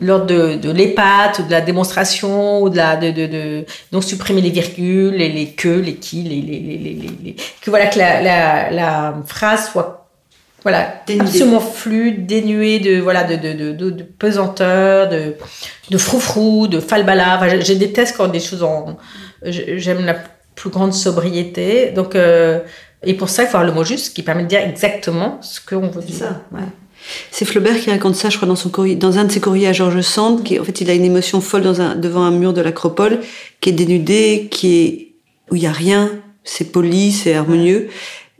[0.00, 4.04] l'ordre de, de l'épate, ou de la démonstration, ou de la, de, de, de- donc
[4.04, 6.78] supprimer les virgules, les, les que, les qui, les, les,
[7.24, 10.06] les, que voilà, que la, la, la phrase soit,
[10.62, 11.26] voilà, Dénudée.
[11.28, 15.36] absolument fluide, dénuée de, voilà, de, de, de, de, de pesanteur, de,
[15.90, 17.36] de froufrou, de falbala.
[17.36, 18.98] Enfin, je, je déteste quand des choses en,
[19.44, 20.16] j'aime la
[20.56, 21.92] plus grande sobriété.
[21.92, 22.58] Donc, euh,
[23.02, 25.60] et pour ça, il faut avoir le mot juste qui permet de dire exactement ce
[25.60, 26.16] qu'on veut C'est dire.
[26.16, 26.40] ça.
[26.52, 26.60] ouais.
[27.30, 29.68] C'est Flaubert qui raconte ça, je crois, dans son courrier, dans un de ses courriers
[29.68, 32.30] à Georges Sand, qui en fait il a une émotion folle dans un, devant un
[32.30, 33.20] mur de l'Acropole,
[33.60, 35.08] qui est dénudé, qui est
[35.50, 36.10] où il y a rien,
[36.44, 37.88] c'est poli, c'est harmonieux.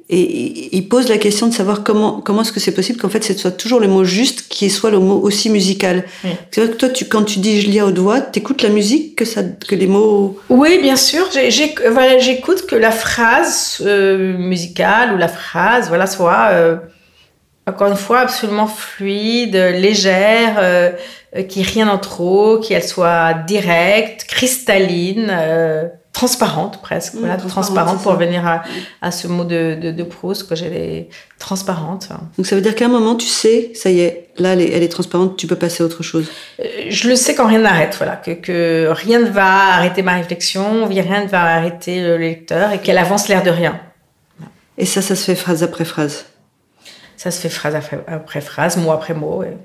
[0.09, 3.25] Et il- pose la question de savoir comment comment est-ce que c'est possible qu'en fait
[3.25, 6.05] ce soit toujours le mot juste qui soit le mot aussi musical.
[6.23, 6.31] Oui.
[6.53, 8.69] C'est vrai que toi, tu, quand tu dis je lis à haute voix, t'écoutes la
[8.69, 10.39] musique que ça que les mots.
[10.49, 11.29] Oui, bien sûr.
[11.91, 16.77] Voilà, J'écoute que la phrase euh, musicale ou la phrase, voilà, soit euh,
[17.69, 20.93] encore une fois absolument fluide, légère, euh,
[21.49, 27.15] qu'il n'y ait rien en trop, qu'elle soit directe, cristalline, euh, transparente presque.
[27.15, 28.63] Mmh, voilà, transparente, pour revenir à,
[29.03, 32.09] à ce mot de, de, de Proust que j'ai les transparente.
[32.39, 34.71] Donc ça veut dire qu'à un moment tu sais, ça y est, là elle est,
[34.71, 36.31] elle est transparente, tu peux passer à autre chose.
[36.61, 40.15] Euh, Je le sais quand rien n'arrête, voilà, que, que rien ne va arrêter ma
[40.15, 43.79] réflexion, rien ne va arrêter le lecteur et qu'elle avance l'air de rien.
[44.79, 46.25] Et ça, ça se fait phrase après phrase.
[47.17, 47.75] Ça se fait phrase
[48.07, 49.39] après, phrase, mot après mot.
[49.41, 49.57] ouais.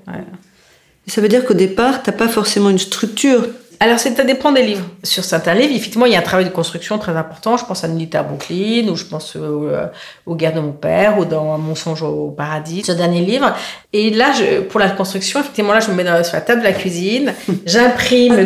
[1.06, 3.46] Et ça veut dire qu'au départ, t'as pas forcément une structure.
[3.80, 4.86] Alors, ça dépend des livres.
[5.02, 7.56] Sur certains livres, effectivement, il y a un travail de construction très important.
[7.56, 9.86] Je pense à Nulita Brooklyn, ou je pense euh,
[10.24, 13.52] aux guerres de mon père, ou dans Mon songe au paradis, ce dernier livre.
[13.92, 16.60] Et là, je, pour la construction, effectivement, là, je me mets dans- sur la table
[16.60, 17.34] de la cuisine,
[17.66, 18.36] j'imprime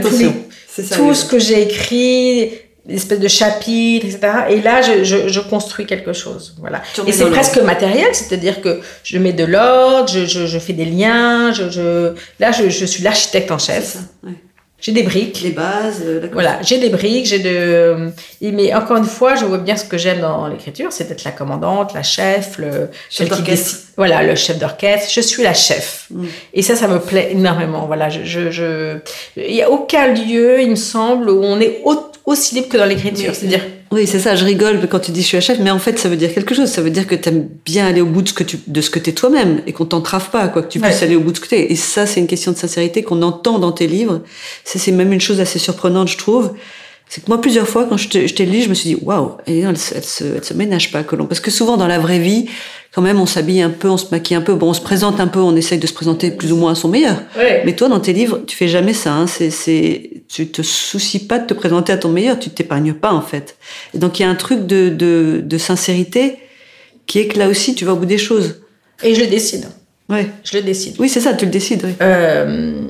[0.96, 2.52] tout ce que j'ai écrit,
[2.87, 4.20] des espèces de chapitres, etc.
[4.51, 6.55] Et là, je, je, je construis quelque chose.
[6.61, 6.83] Voilà.
[7.07, 11.53] Et c'est presque matériel, c'est-à-dire que je mets de l'ordre, je, je, fais des liens,
[11.53, 12.12] je, je...
[12.38, 13.96] là, je, je suis l'architecte en chef.
[14.25, 14.33] ouais.
[14.79, 15.40] J'ai des briques.
[15.42, 16.29] Les bases, euh.
[16.33, 18.11] Voilà, j'ai des briques, j'ai de.
[18.42, 21.31] Mais encore une fois, je vois bien ce que j'aime dans l'écriture, c'est d'être la
[21.31, 23.79] commandante, la chef, le Chef qui d'orchestre.
[23.96, 25.11] Voilà, le chef d'orchestre.
[25.11, 26.07] Je suis la chef.
[26.11, 26.25] Mm.
[26.53, 27.87] Et ça, ça me plaît énormément.
[27.87, 28.99] Voilà, je, je, je...
[29.38, 32.76] il y a aucun lieu, il me semble, où on est au- aussi libre que
[32.76, 33.34] dans l'écriture.
[33.34, 33.62] C'est-à-dire,
[33.92, 36.08] Oui, c'est ça, je rigole quand tu dis je suis chef, mais en fait, ça
[36.08, 36.68] veut dire quelque chose.
[36.68, 38.80] Ça veut dire que tu aimes bien aller au bout de ce que tu, de
[38.80, 41.30] ce que t'es toi-même et qu'on t'entrave pas, quoi, que tu puisses aller au bout
[41.30, 41.72] de ce que t'es.
[41.72, 44.22] Et ça, c'est une question de sincérité qu'on entend dans tes livres.
[44.64, 46.52] Ça, c'est même une chose assez surprenante, je trouve.
[47.08, 49.64] C'est que moi, plusieurs fois, quand je t'ai lu, je me suis dit, waouh, elle,
[49.64, 51.28] elle, se, elle se ménage pas, Colombe.
[51.28, 52.46] Parce que souvent, dans la vraie vie,
[52.92, 55.20] quand même, on s'habille un peu, on se maquille un peu, bon, on se présente
[55.20, 57.22] un peu, on essaye de se présenter plus ou moins à son meilleur.
[57.64, 59.12] Mais toi, dans tes livres, tu fais jamais ça.
[59.12, 59.26] Hein.
[59.28, 63.12] C'est, c'est, tu te soucies pas de te présenter à ton meilleur, tu t'épargnes pas,
[63.12, 63.56] en fait.
[63.94, 66.38] Et donc, il y a un truc de, de, de sincérité
[67.06, 68.62] qui est que là aussi, tu vas au bout des choses.
[69.04, 69.66] Et je le décide.
[70.08, 70.28] Ouais.
[70.42, 70.96] Je le décide.
[70.98, 71.82] Oui, c'est ça, tu le décides.
[71.84, 71.92] Oui.
[72.00, 72.80] Euh,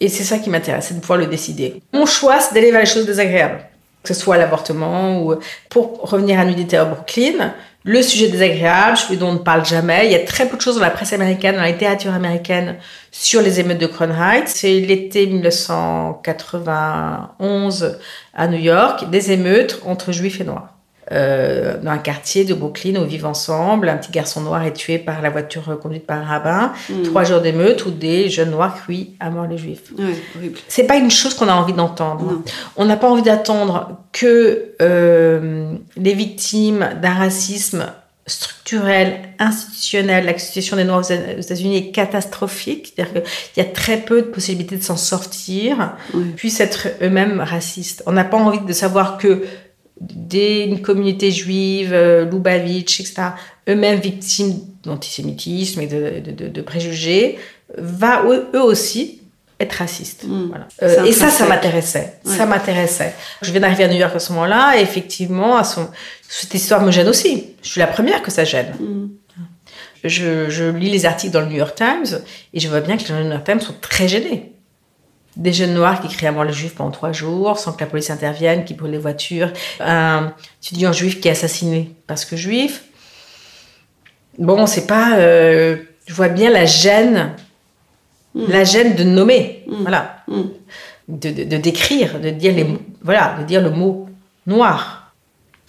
[0.00, 1.82] et c'est ça qui m'intéresse, c'est de pouvoir le décider.
[1.92, 3.60] Mon choix, c'est d'aller vers les choses désagréables.
[4.02, 5.34] Que ce soit l'avortement ou
[5.68, 7.52] pour revenir à Nudité à Brooklyn,
[7.84, 10.06] le sujet désagréable, celui dont on ne parle jamais.
[10.06, 12.76] Il y a très peu de choses dans la presse américaine, dans la littérature américaine
[13.10, 14.48] sur les émeutes de Crown Heights.
[14.48, 17.98] C'est l'été 1991
[18.34, 20.79] à New York, des émeutes entre juifs et noirs.
[21.12, 23.88] Euh, dans un quartier de Brooklyn où vivent ensemble.
[23.88, 26.72] Un petit garçon noir est tué par la voiture conduite par un rabbin.
[26.88, 27.02] Hmm.
[27.02, 29.92] Trois jours d'émeute où des jeunes noirs crient à mort les juifs.
[29.98, 32.42] Ouais, c'est pas une chose qu'on a envie d'entendre.
[32.76, 37.86] On n'a pas envie d'attendre que euh, les victimes d'un racisme
[38.26, 43.96] structurel, institutionnel, la situation des Noirs aux États-Unis est catastrophique, c'est-à-dire qu'il y a très
[43.96, 45.96] peu de possibilités de s'en sortir,
[46.36, 48.04] puissent être eux-mêmes racistes.
[48.06, 49.42] On n'a pas envie de savoir que
[50.00, 53.22] d'une communauté juive, euh, Lubavitch, etc.,
[53.68, 57.38] eux-mêmes victimes d'antisémitisme et de, préjugés,
[57.76, 59.20] va eux, aussi
[59.60, 60.24] être racistes.
[60.26, 60.54] Mm.
[60.82, 62.14] Euh, et ça, ça m'intéressait.
[62.24, 63.14] Ça m'intéressait.
[63.42, 65.88] Je viens d'arriver à New York à ce moment-là, et effectivement, à son...
[66.26, 67.48] cette histoire me gêne aussi.
[67.62, 68.74] Je suis la première que ça gêne.
[68.80, 69.10] Mm.
[70.02, 72.20] Je, je, lis les articles dans le New York Times,
[72.54, 74.54] et je vois bien que les New York Times sont très gênés
[75.36, 77.86] des jeunes noirs qui crient à mort les juifs pendant trois jours sans que la
[77.86, 82.84] police intervienne, qui brûlent les voitures, un étudiant juif qui est assassiné parce que juif.
[84.38, 85.16] Bon, c'est pas.
[85.18, 87.32] Euh, je vois bien la gêne,
[88.34, 88.44] mm.
[88.48, 89.82] la gêne de nommer, mm.
[89.82, 90.42] voilà, mm.
[91.08, 92.66] de, de, décrire, de dire les,
[93.02, 94.08] voilà, de dire le mot
[94.46, 95.12] noir.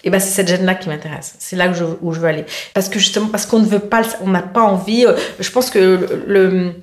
[0.04, 1.36] Et ben c'est cette gêne-là qui m'intéresse.
[1.38, 2.46] C'est là où je, où je, veux aller.
[2.74, 5.06] Parce que justement, parce qu'on ne veut pas, on n'a pas envie.
[5.06, 6.74] Euh, je pense que le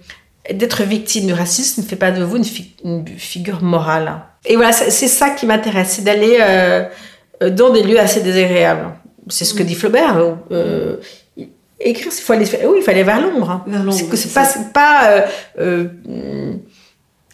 [0.52, 4.20] d'être victime du racisme ne fait pas de vous une, figure morale.
[4.46, 6.84] Et voilà, c'est ça qui m'intéresse, c'est d'aller euh,
[7.42, 8.94] euh, dans des lieux assez désagréables.
[9.28, 10.36] C'est ce que dit Flaubert.
[10.50, 10.96] Euh,
[11.80, 13.50] écrire, il faut aller, oui, il vers l'ombre.
[13.50, 13.64] Hein.
[14.14, 15.24] C'est pas, pas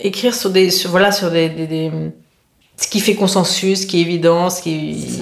[0.00, 1.92] écrire sur des, voilà, sur des,
[2.77, 5.20] ce qui fait consensus, ce qui est évident, ce qui,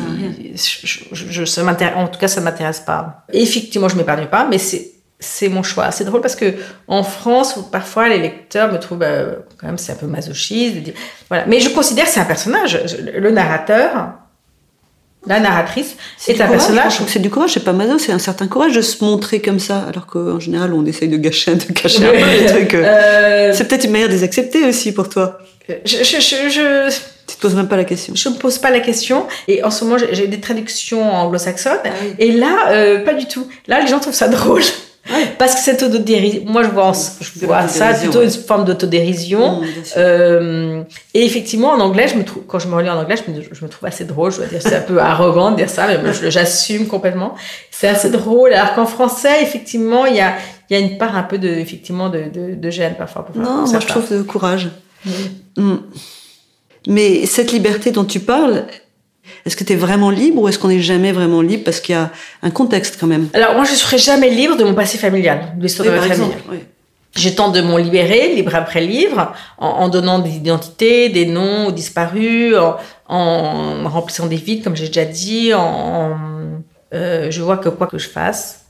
[0.54, 3.26] je, je, en tout cas, ça m'intéresse pas.
[3.34, 4.91] effectivement, je m'épargne pas, mais c'est
[5.22, 5.90] c'est mon choix.
[5.90, 6.54] C'est drôle parce que
[6.88, 10.92] en France, parfois les lecteurs me trouvent euh, quand même c'est un peu masochiste.
[11.28, 11.44] Voilà.
[11.46, 12.78] Mais je considère que c'est un personnage.
[13.14, 14.14] Le narrateur,
[15.26, 17.00] la narratrice, c'est un personnage.
[17.06, 19.84] c'est du courage, c'est pas maso, c'est un certain courage de se montrer comme ça,
[19.88, 22.74] alors qu'en général on essaye de gâcher, de cacher un peu les trucs.
[22.74, 22.82] Euh.
[23.32, 25.38] Euh, c'est peut-être une manière de les accepter aussi pour toi.
[25.84, 26.90] Je, je, je,
[27.26, 28.14] tu te poses même pas la question.
[28.14, 29.26] Je me pose pas la question.
[29.48, 31.78] Et en ce moment, j'ai des traductions anglo-saxonnes.
[31.84, 33.46] Ah et là, pas du tout.
[33.66, 34.62] Là, les gens trouvent ça drôle.
[35.38, 39.60] Parce que cette autodérision, moi je vois, je vois ça plutôt une forme d'autodérision.
[39.60, 39.64] Mmh,
[39.96, 43.30] euh, et effectivement, en anglais, je me trouve, quand je me relis en anglais, je
[43.30, 44.30] me, je me trouve assez drôle.
[44.30, 47.34] Je dois dire, c'est un peu arrogant de dire ça, mais j'assume complètement.
[47.70, 48.52] C'est assez drôle.
[48.52, 50.34] Alors qu'en français, effectivement, il y a,
[50.70, 53.26] il y a une part un peu de, effectivement, de, de, de gêne parfois.
[53.34, 54.68] non, moi je trouve de courage.
[55.04, 55.10] Mmh.
[55.56, 55.76] Mmh.
[56.86, 58.66] Mais cette liberté dont tu parles,
[59.44, 61.64] est-ce que tu es vraiment libre ou est-ce qu'on n'est jamais vraiment libre?
[61.64, 62.10] Parce qu'il y a
[62.42, 65.54] un contexte quand même Alors moi je ne serai jamais libre de mon passé familial,
[65.56, 66.32] de l'histoire de ma famille.
[67.14, 72.54] J'ai tant de m'en libérer, libre après livre, en, donnant des identités, des noms disparus,
[73.06, 75.52] en, remplissant des vides, comme j'ai déjà dit.
[75.52, 76.16] En,
[76.94, 78.61] euh, je vois que quoi que je fasse,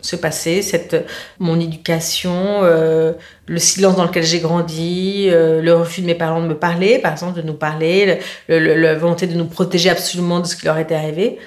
[0.00, 1.06] se passer, cette,
[1.38, 3.12] mon éducation, euh,
[3.46, 6.98] le silence dans lequel j'ai grandi, euh, le refus de mes parents de me parler,
[6.98, 10.78] par exemple, de nous parler, la volonté de nous protéger absolument de ce qui leur
[10.78, 11.38] était arrivé.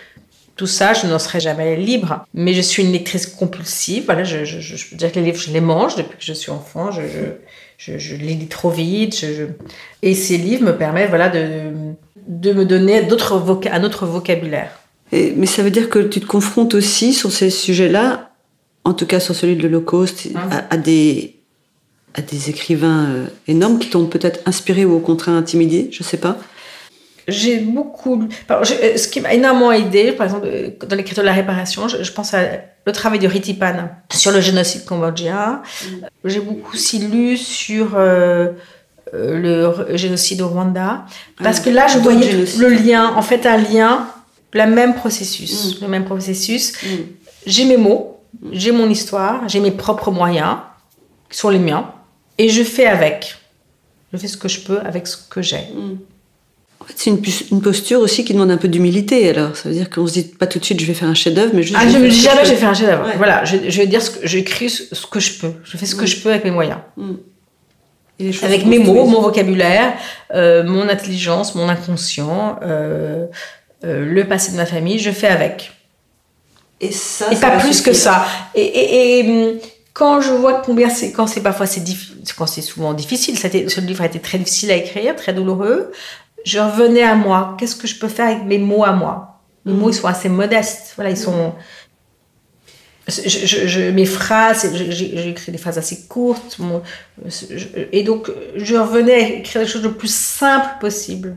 [0.58, 2.26] Tout ça, je n'en serai jamais libre.
[2.34, 4.04] Mais je suis une lectrice compulsive.
[4.06, 6.34] Voilà, je, je, je, peux dire que les livres, je les mange depuis que je
[6.34, 6.92] suis enfant.
[6.92, 7.02] Je,
[7.78, 9.26] je, je les lis trop vite.
[10.04, 11.72] Et ces livres me permettent voilà, de,
[12.28, 14.72] de me donner d'autres un autre vocabulaire.
[15.12, 18.31] Mais ça veut dire que tu te confrontes aussi sur ces sujets-là
[18.84, 20.66] en tout cas sur celui de l'Holocauste, ah.
[20.70, 21.36] à, des,
[22.14, 26.18] à des écrivains euh, énormes qui t'ont peut-être inspiré ou au contraire intimidé, je sais
[26.18, 26.38] pas.
[27.28, 28.28] J'ai beaucoup.
[28.50, 32.34] ce qui m'a énormément aidé, par exemple, euh, dans l'écriture de la réparation, je, pense
[32.34, 32.42] à
[32.86, 35.62] le travail de Ritipan sur le génocide cambodgien.
[35.62, 35.88] Mm.
[36.26, 38.50] J'ai beaucoup aussi lu sur euh,
[39.14, 41.06] le génocide au Rwanda,
[41.44, 44.08] parce ah, que là, je voyais le lien, en fait, un lien,
[44.54, 45.84] le même processus, mm.
[45.84, 46.74] le même processus.
[46.84, 46.88] Mm.
[47.46, 48.21] J'ai mes mots,
[48.52, 50.58] j'ai mon histoire, j'ai mes propres moyens,
[51.30, 51.92] qui sont les miens,
[52.38, 53.38] et je fais avec.
[54.12, 55.58] Je fais ce que je peux avec ce que j'ai.
[55.74, 55.98] Mm.
[56.96, 57.10] c'est
[57.52, 59.30] une, posture aussi qui demande un peu d'humilité.
[59.30, 61.14] Alors, ça veut dire qu'on se dit pas tout de suite, je vais faire un
[61.14, 61.78] chef-d'œuvre, mais juste.
[61.80, 63.08] Ah, je me dis jamais, je vais faire un chef-d'œuvre.
[63.18, 65.54] Voilà, je, vais dire ce que j'écris ce que je peux.
[65.64, 66.08] Je fais ce que mm.
[66.08, 66.80] je peux avec mes moyens.
[66.98, 67.14] Mm.
[68.44, 69.94] Avec mes mots, mon vocabulaire,
[70.34, 73.26] euh, mon intelligence, mon inconscient, euh,
[73.84, 75.72] euh, le passé de ma famille, je fais avec.
[76.82, 78.26] Et ça, et pas plus que ça.
[78.56, 79.60] Et, et, hum,
[79.94, 81.84] quand je vois combien c'est, quand c'est parfois c'est
[82.36, 85.92] quand c'est souvent difficile, ce livre a été très difficile à écrire, très douloureux.
[86.44, 87.56] Je revenais à moi.
[87.60, 89.42] Qu'est-ce que je peux faire avec mes mots à moi?
[89.66, 90.94] Mes mots, ils sont assez modestes.
[90.96, 91.54] Voilà, ils sont.
[93.08, 96.58] Je, mes phrases, j'ai écrit des phrases assez courtes.
[97.92, 101.36] et donc, je revenais à écrire les choses le plus simple possible.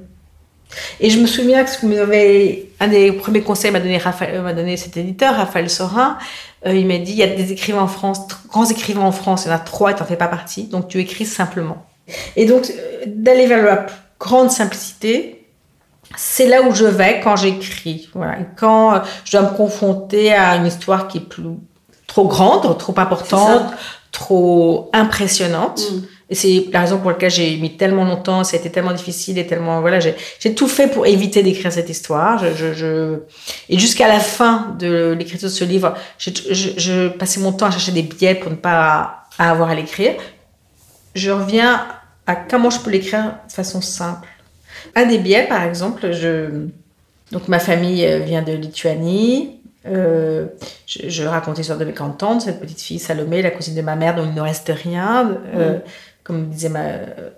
[1.00, 4.40] Et je me souviens que ce que m'avait, un des premiers conseils m'a donné, Raphaël,
[4.42, 6.18] m'a donné cet éditeur, Raphaël Sorin.
[6.66, 9.44] Euh, il m'a dit il y a des écrivains en France, grands écrivains en France,
[9.44, 11.84] il y en a trois et tu n'en fais pas partie, donc tu écris simplement.
[12.36, 13.86] Et donc, euh, d'aller vers la
[14.18, 15.46] grande simplicité,
[16.16, 18.08] c'est là où je vais quand j'écris.
[18.14, 18.38] Voilà.
[18.56, 21.44] quand euh, je dois me confronter à une histoire qui est plus,
[22.06, 23.72] trop grande, trop importante,
[24.12, 25.82] trop impressionnante.
[25.90, 26.00] Mm.
[26.30, 29.36] Et c'est la raison pour laquelle j'ai mis tellement longtemps, ça a été tellement difficile
[29.38, 32.42] et tellement voilà, j'ai tout fait pour éviter d'écrire cette histoire.
[32.54, 33.18] Je, je,
[33.68, 37.70] Et jusqu'à la fin de l'écriture de ce livre, je, je, passais mon temps à
[37.70, 40.14] chercher des biais pour ne pas avoir à l'écrire.
[41.14, 41.86] Je reviens
[42.26, 44.28] à comment je peux l'écrire de façon simple.
[44.94, 46.68] Un des biais, par exemple, je
[47.32, 49.60] donc ma famille vient de Lituanie.
[49.86, 50.46] Euh,
[50.86, 54.14] je, racontais l'histoire de mes grandes-tantes, cette petite fille Salomé, la cousine de ma mère,
[54.16, 55.36] dont il ne reste rien.
[55.54, 55.78] Euh,
[56.24, 56.88] comme disait ma,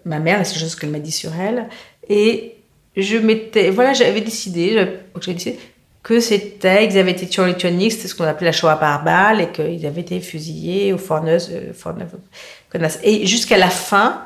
[0.05, 1.69] ma mère, c'est chose qu'elle m'a dit sur elle.
[2.09, 2.57] Et
[2.97, 5.59] je m'étais, voilà, j'avais décidé, décidé
[6.07, 9.03] que c'était, ils avaient été tués en Lituanie, c'était ce qu'on appelait la Shoah par
[9.03, 14.23] balle, et qu'ils avaient été fusillés au Forneuse, euh, Et jusqu'à la fin,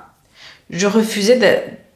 [0.69, 1.39] je refusais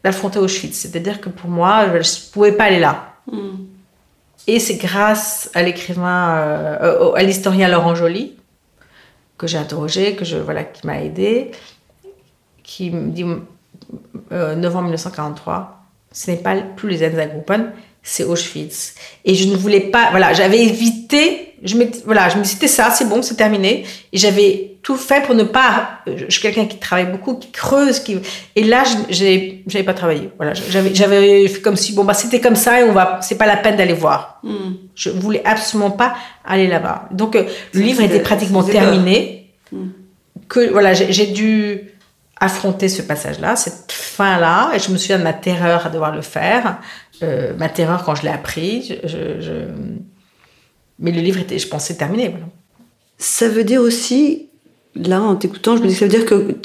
[0.03, 0.75] d'affronter Auschwitz.
[0.75, 3.15] C'est-à-dire que pour moi, je ne pouvais pas aller là.
[3.31, 3.67] Hmm.
[4.47, 8.37] Et c'est grâce à l'écrivain, euh, à l'historien Laurent Joly,
[9.37, 11.51] que j'ai interrogé, que je, voilà, qui m'a aidé,
[12.65, 13.25] qui me dit
[14.33, 17.73] euh, novembre 1943, ce n'est pas plus les Einsatzgruppen,
[18.03, 18.95] c'est Auschwitz.
[19.25, 22.91] Et je ne voulais pas, voilà, j'avais évité, je me, voilà, je me c'était ça,
[22.91, 23.85] c'est bon, c'est terminé.
[24.13, 28.01] Et j'avais tout fait pour ne pas, je suis quelqu'un qui travaille beaucoup, qui creuse,
[28.01, 28.19] qui,
[28.55, 30.29] et là, je n'avais pas travaillé.
[30.37, 33.39] Voilà, j'avais, j'avais fait comme si, bon, bah, c'était comme ça et on va, c'est
[33.39, 34.41] pas la peine d'aller voir.
[34.43, 34.75] Hmm.
[34.95, 37.09] Je voulais absolument pas aller là-bas.
[37.11, 39.51] Donc, euh, le livre était pratiquement terminé.
[39.73, 39.89] Hmm.
[40.49, 41.94] Que, voilà, j'ai dû,
[42.41, 46.23] affronter ce passage-là, cette fin-là, et je me souviens de ma terreur à devoir le
[46.23, 46.79] faire,
[47.23, 48.99] euh, ma terreur quand je l'ai appris.
[49.05, 49.67] Je,
[50.99, 52.35] Mais le livre était, je pensais, terminé.
[53.19, 54.49] Ça veut dire aussi,
[54.95, 56.57] là, en t'écoutant, je me dis, ça veut dire que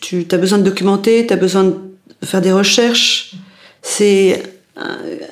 [0.00, 1.76] tu, as besoin de documenter, tu as besoin de
[2.24, 3.34] faire des recherches.
[3.82, 4.42] C'est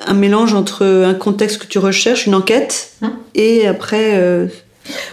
[0.07, 3.19] un, mélange entre un contexte que tu recherches, une enquête, hein?
[3.35, 4.19] et après...
[4.19, 4.49] Euh,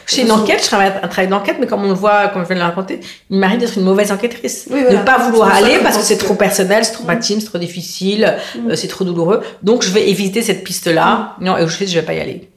[0.05, 2.47] c'est une enquête, je travaille un travail d'enquête, mais comme on le voit, comme je
[2.47, 4.67] viens de le raconter, il m'arrive d'être une mauvaise enquêtrice.
[4.69, 7.11] Oui, Ne pas vouloir aller parce que c'est trop personnel, c'est trop mm.
[7.11, 8.71] intime, c'est trop difficile, mm.
[8.71, 9.41] euh, c'est trop douloureux.
[9.63, 11.35] Donc, je vais éviter cette piste-là.
[11.39, 11.45] Mm.
[11.45, 12.49] Non, et je vais pas y aller.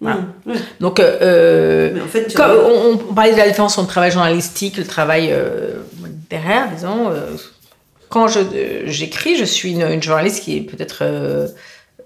[0.80, 4.76] Donc, euh, euh en fait, comme on, parlait de la différence entre le travail journalistique,
[4.76, 5.74] le travail euh,
[6.04, 7.10] littéraire, disons.
[8.08, 8.26] quand
[8.86, 11.04] j'écris, je, suis une, une, journaliste qui est peut-être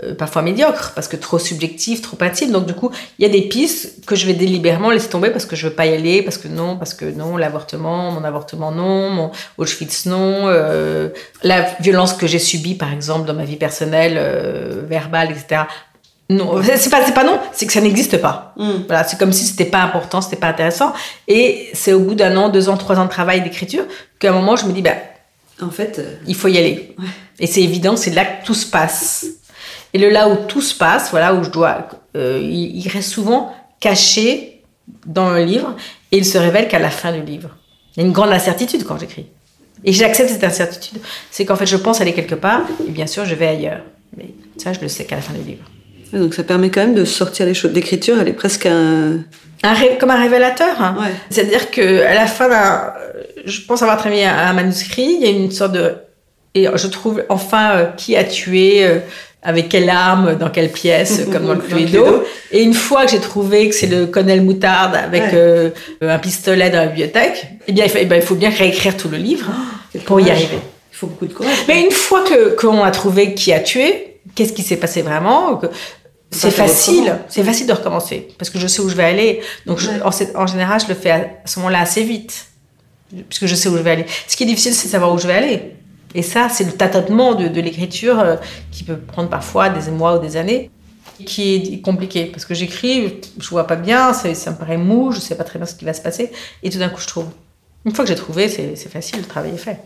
[0.05, 2.53] euh, parfois médiocre, parce que trop subjectif, trop intime.
[2.53, 5.45] Donc du coup, il y a des pistes que je vais délibérément laisser tomber parce
[5.45, 8.71] que je veux pas y aller, parce que non, parce que non, l'avortement, mon avortement
[8.71, 11.09] non, mon Auschwitz non, euh,
[11.43, 15.63] la violence que j'ai subie par exemple dans ma vie personnelle, euh, verbale, etc.
[16.31, 18.55] Non, c'est pas, c'est pas non, c'est que ça n'existe pas.
[18.57, 18.71] Mm.
[18.87, 20.93] Voilà, c'est comme si c'était pas important, c'était pas intéressant.
[21.27, 23.85] Et c'est au bout d'un an, deux ans, trois ans de travail d'écriture
[24.21, 24.95] qu'à un moment je me dis, bah,
[25.61, 26.95] en fait, il faut y aller.
[27.41, 29.27] Et c'est évident, c'est là que tout se passe.
[29.95, 33.55] Et le là où tout se passe, voilà, où je dois, euh, il, reste souvent
[33.81, 34.63] caché
[35.07, 35.77] dans le livre
[36.13, 37.51] et il se révèle qu'à la fin du livre.
[37.97, 39.27] Il y a une grande incertitude quand j'écris.
[39.85, 41.01] Et j'accepte cette incertitude.
[41.31, 43.83] C'est qu'en fait, je pense aller quelque part et bien sûr, je vais ailleurs.
[44.17, 45.65] Mais ça, je le sais qu'à la fin du livre.
[46.13, 47.73] Donc ça permet quand même de sortir les choses.
[47.73, 49.19] L'écriture, elle est presque un...
[49.63, 50.81] un comme un révélateur.
[50.81, 50.97] Hein.
[51.31, 52.49] C'est-à-dire que à la fin,
[53.45, 55.19] je pense avoir travaillé un, manuscrit.
[55.21, 55.97] Il y a une sorte de
[56.55, 59.01] et je trouve enfin euh, qui a tué euh,
[59.43, 62.25] avec quelle arme, dans quelle pièce, comme dans le Cluedo.
[62.51, 65.71] Et une fois que j'ai trouvé que c'est le colonel Moutarde avec euh,
[66.01, 68.97] un pistolet dans la bibliothèque, eh bien, il faut, eh ben, il faut bien réécrire
[68.97, 69.47] tout le livre
[69.95, 70.59] oh, pour y arriver.
[70.93, 71.65] Il faut beaucoup de courage.
[71.69, 75.61] Mais une fois que qu'on a trouvé qui a tué, qu'est-ce qui s'est passé vraiment?
[76.31, 79.41] C'est facile, c'est facile de recommencer parce que je sais où je vais aller.
[79.65, 82.47] Donc, en, général, je le fais à ce moment-là assez vite,
[83.29, 84.07] puisque je sais où je vais aller.
[84.27, 85.75] Ce qui est difficile, c'est de savoir où je vais aller.
[86.15, 88.37] Et ça, c'est le tâtonnement de, de l'écriture euh,
[88.71, 90.71] qui peut prendre parfois des mois ou des années,
[91.27, 92.27] qui est compliqué.
[92.27, 95.45] Parce que j'écris, je vois pas bien, ça, ça me paraît mou, je sais pas
[95.45, 96.31] très bien ce qui va se passer.
[96.63, 97.27] Et tout d'un coup, je trouve.
[97.85, 99.79] Une fois que j'ai trouvé, c'est facile, le travail est fait.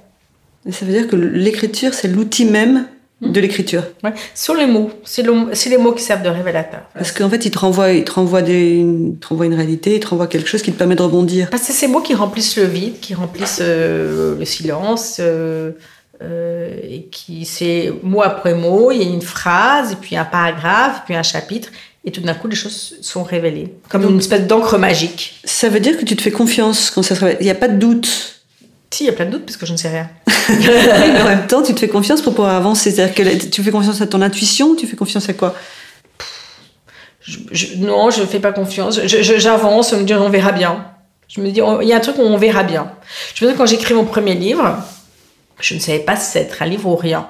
[0.66, 2.86] Et ça veut dire que l'écriture, c'est l'outil même
[3.20, 3.84] de l'écriture.
[4.02, 4.12] Ouais.
[4.34, 5.32] Sur les mots, c'est le,
[5.70, 6.82] les mots qui servent de révélateur.
[6.94, 8.84] Parce qu'en fait, il te renvoie, il te renvoie, des,
[9.20, 11.48] te une réalité, il te renvoie quelque chose qui te permet de rebondir.
[11.50, 15.72] Parce que c'est ces mots qui remplissent le vide, qui remplissent euh, le silence, euh,
[16.22, 20.24] euh, et qui c'est mot après mot, il y a une phrase, et puis un
[20.24, 21.70] paragraphe, et puis un chapitre,
[22.04, 25.40] et tout d'un coup, les choses sont révélées, comme une espèce d'encre magique.
[25.44, 27.36] Ça veut dire que tu te fais confiance quand ça se révèle.
[27.40, 28.40] Il n'y a pas de doute.
[28.90, 30.10] Si, il y a plein de doutes, parce que je ne sais rien.
[30.48, 32.90] mais en même temps, tu te fais confiance pour pouvoir avancer.
[32.90, 35.54] C'est-à-dire que tu fais confiance à ton intuition, tu fais confiance à quoi?
[37.20, 39.00] Je, Non, je ne fais pas confiance.
[39.06, 40.84] J'avance, on me dit on verra bien.
[41.28, 42.92] Je me dis, il y a un truc où on verra bien.
[43.34, 44.76] Je me dis, quand j'écris mon premier livre,
[45.60, 47.28] je ne savais pas si c'était un livre ou rien.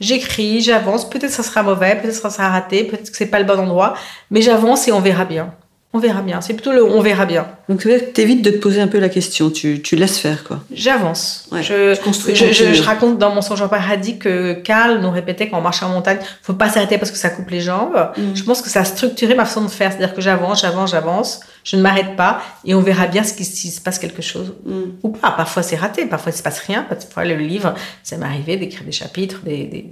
[0.00, 3.44] J'écris, j'avance, peut-être ça sera mauvais, peut-être ça sera raté, peut-être que c'est pas le
[3.44, 3.94] bon endroit,
[4.30, 5.54] mais j'avance et on verra bien.
[5.96, 6.40] On verra bien.
[6.40, 7.46] C'est plutôt le on verra bien.
[7.68, 9.48] Donc tu évites de te poser un peu la question.
[9.48, 10.58] Tu, tu laisses faire quoi.
[10.72, 11.48] J'avance.
[11.52, 11.94] je,
[12.34, 15.90] je, je, raconte dans mon songe en paradis que Karl nous répétait qu'en marchant en
[15.90, 18.10] montagne, faut pas s'arrêter parce que ça coupe les jambes.
[18.16, 18.34] Mm.
[18.34, 19.92] Je pense que ça a structuré ma façon de faire.
[19.92, 21.40] C'est-à-dire que j'avance, j'avance, j'avance.
[21.62, 24.52] Je ne m'arrête pas et on verra bien ce qui, s'il se passe quelque chose
[24.66, 24.82] mm.
[25.04, 25.30] ou pas.
[25.30, 26.82] Parfois c'est raté, parfois il se passe rien.
[26.88, 29.86] Parfois le livre, ça m'est arrivé d'écrire des chapitres, des, des,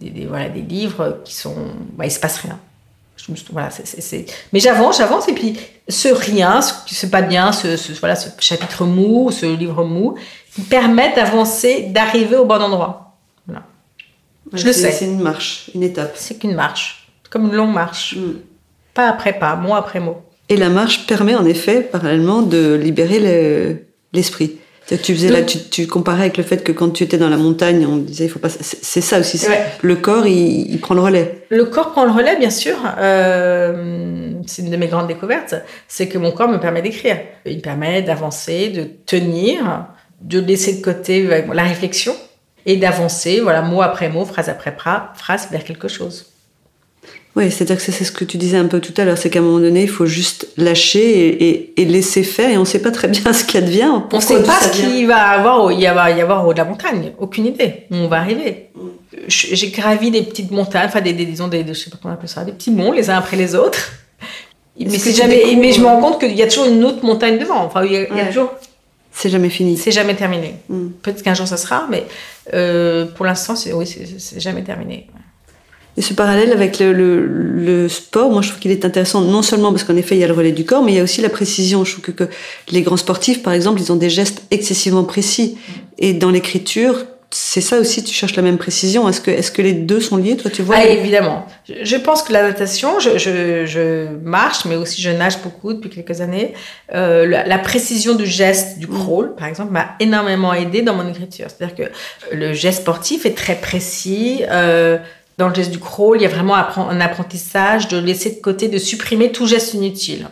[0.00, 1.54] des, des, voilà, des livres qui sont,
[1.96, 2.58] bah, il se passe rien.
[3.52, 3.68] Voilà,
[4.52, 8.28] Mais j'avance, j'avance, et puis ce rien, ce, ce pas bien, ce, ce, voilà, ce
[8.38, 10.16] chapitre mou, ce livre mou,
[10.54, 13.16] qui permettent d'avancer, d'arriver au bon endroit.
[13.46, 13.64] Voilà.
[14.52, 14.92] je le sais.
[14.92, 16.12] C'est une marche, une étape.
[16.14, 18.16] C'est qu'une marche, comme une longue marche.
[18.16, 18.38] Mm.
[18.94, 20.18] Pas après pas, mot après mot.
[20.48, 24.58] Et la marche permet en effet, parallèlement, de libérer l'esprit.
[24.86, 27.36] Tu faisais là, tu, tu, comparais avec le fait que quand tu étais dans la
[27.36, 28.48] montagne, on disait il faut pas.
[28.48, 29.40] C'est ça aussi.
[29.82, 31.44] Le corps, il, prend le relais.
[31.48, 32.76] Le corps prend le relais, bien sûr.
[32.98, 35.54] Euh, c'est une de mes grandes découvertes,
[35.86, 37.18] c'est que mon corps me permet d'écrire.
[37.46, 39.86] Il me permet d'avancer, de tenir,
[40.20, 42.14] de laisser de côté la réflexion
[42.66, 46.29] et d'avancer, voilà, mot après mot, phrase après phrase, vers quelque chose.
[47.36, 49.38] Oui, c'est-à-dire que c'est ce que tu disais un peu tout à l'heure, c'est qu'à
[49.38, 52.90] un moment donné, il faut juste lâcher et, laisser faire, et on ne sait pas
[52.90, 54.02] très bien ce qui advient.
[54.12, 56.64] On ne sait pas ce qu'il va avoir, il va y avoir au de la
[56.64, 57.84] montagne, aucune idée.
[57.90, 58.70] On va arriver.
[58.74, 58.80] Mm.
[59.28, 62.28] J'ai gravi des petites montagnes, enfin des, disons des, je sais pas comment on appelle
[62.28, 63.92] ça, des petits monts les uns après les autres.
[64.78, 67.38] Mais c'est jamais, mais je me rends compte qu'il y a toujours une autre montagne
[67.38, 67.62] devant.
[67.64, 68.52] Enfin, il y a, toujours.
[69.12, 69.76] C'est jamais fini.
[69.76, 70.56] C'est jamais terminé.
[70.68, 70.88] Mm.
[71.02, 72.06] Peut-être qu'un jour ça sera, mais
[72.54, 75.06] euh, pour l'instant, oui, c'est jamais terminé.
[75.96, 79.72] Et ce parallèle avec le, le, sport, moi je trouve qu'il est intéressant, non seulement
[79.72, 81.20] parce qu'en effet il y a le relais du corps, mais il y a aussi
[81.20, 81.84] la précision.
[81.84, 82.30] Je trouve que, que
[82.70, 85.58] les grands sportifs, par exemple, ils ont des gestes excessivement précis.
[85.98, 89.08] Et dans l'écriture, c'est ça aussi, tu cherches la même précision.
[89.08, 90.76] Est-ce que, les deux sont liés, toi, tu vois?
[90.78, 91.46] Ah, Évidemment.
[91.68, 95.90] Je pense que la natation, je, je, je, marche, mais aussi je nage beaucoup depuis
[95.90, 96.54] quelques années.
[96.92, 101.46] Euh, la, précision du geste, du crawl, par exemple, m'a énormément aidé dans mon écriture.
[101.48, 104.42] C'est-à-dire que le geste sportif est très précis.
[104.50, 104.98] Euh,
[105.40, 108.68] dans le geste du crawl, il y a vraiment un apprentissage de laisser de côté,
[108.68, 110.28] de supprimer tout geste inutile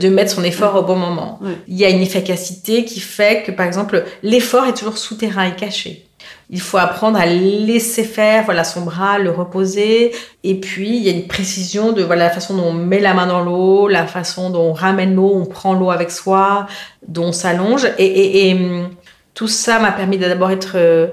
[0.00, 1.38] de mettre son effort au bon moment.
[1.68, 5.54] Il y a une efficacité qui fait que, par exemple, l'effort est toujours souterrain et
[5.54, 6.06] caché.
[6.50, 10.12] Il faut apprendre à laisser faire, voilà, son bras, le reposer.
[10.42, 13.14] Et puis, il y a une précision de, voilà, la façon dont on met la
[13.14, 16.66] main dans l'eau, la façon dont on ramène l'eau, on prend l'eau avec soi,
[17.06, 17.86] dont on s'allonge.
[17.98, 18.90] Et, et, hum,
[19.34, 21.08] tout ça m'a permis d'abord être euh,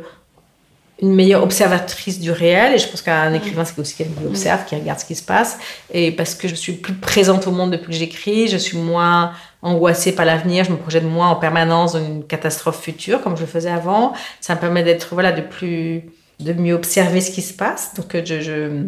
[1.01, 2.75] une meilleure observatrice du réel.
[2.75, 5.23] Et je pense qu'un écrivain, c'est aussi quelqu'un qui observe, qui regarde ce qui se
[5.23, 5.57] passe.
[5.91, 9.33] Et parce que je suis plus présente au monde depuis que j'écris, je suis moins
[9.63, 13.41] angoissée par l'avenir, je me projette moins en permanence dans une catastrophe future, comme je
[13.41, 14.13] le faisais avant.
[14.39, 16.03] Ça me permet d'être, voilà, de plus,
[16.39, 17.93] de mieux observer ce qui se passe.
[17.95, 18.85] Donc, je, je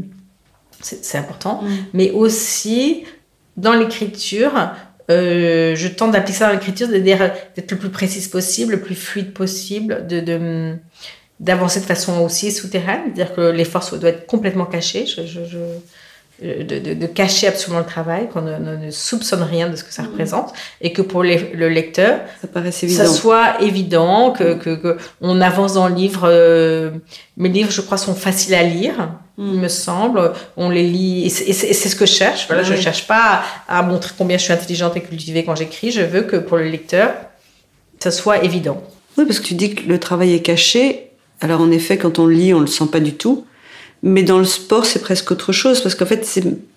[0.82, 1.62] c'est important.
[1.64, 1.70] Mm.
[1.94, 3.06] Mais aussi,
[3.58, 4.52] dans l'écriture,
[5.10, 9.34] euh, je tente d'appliquer ça dans l'écriture, d'être le plus précise possible, le plus fluide
[9.34, 10.76] possible, de, de
[11.40, 15.58] d'avancer de façon aussi souterraine, c'est-à-dire que l'effort doit être complètement caché, je, je,
[16.42, 20.08] de, de, cacher absolument le travail, qu'on ne, soupçonne rien de ce que ça mmh.
[20.08, 22.20] représente, et que pour le lecteur,
[22.72, 26.24] ça, soit évident, que, que, que, on avance dans le livre.
[26.26, 26.92] Euh,
[27.38, 29.60] mes livres, je crois, sont faciles à lire, il mmh.
[29.60, 30.34] me semble.
[30.58, 32.48] On les lit, et c'est ce que je cherche.
[32.48, 35.56] Voilà, Je ne cherche pas à, à montrer combien je suis intelligente et cultivée quand
[35.56, 35.92] j'écris.
[35.92, 37.14] Je veux que pour le lecteur,
[38.00, 38.84] ça soit évident.
[39.18, 41.13] Oui, parce que tu dis que le travail est caché
[41.44, 43.46] alors en effet, quand on lit, on le sent pas du tout.
[44.02, 46.28] Mais dans le sport, c'est presque autre chose parce qu'en fait,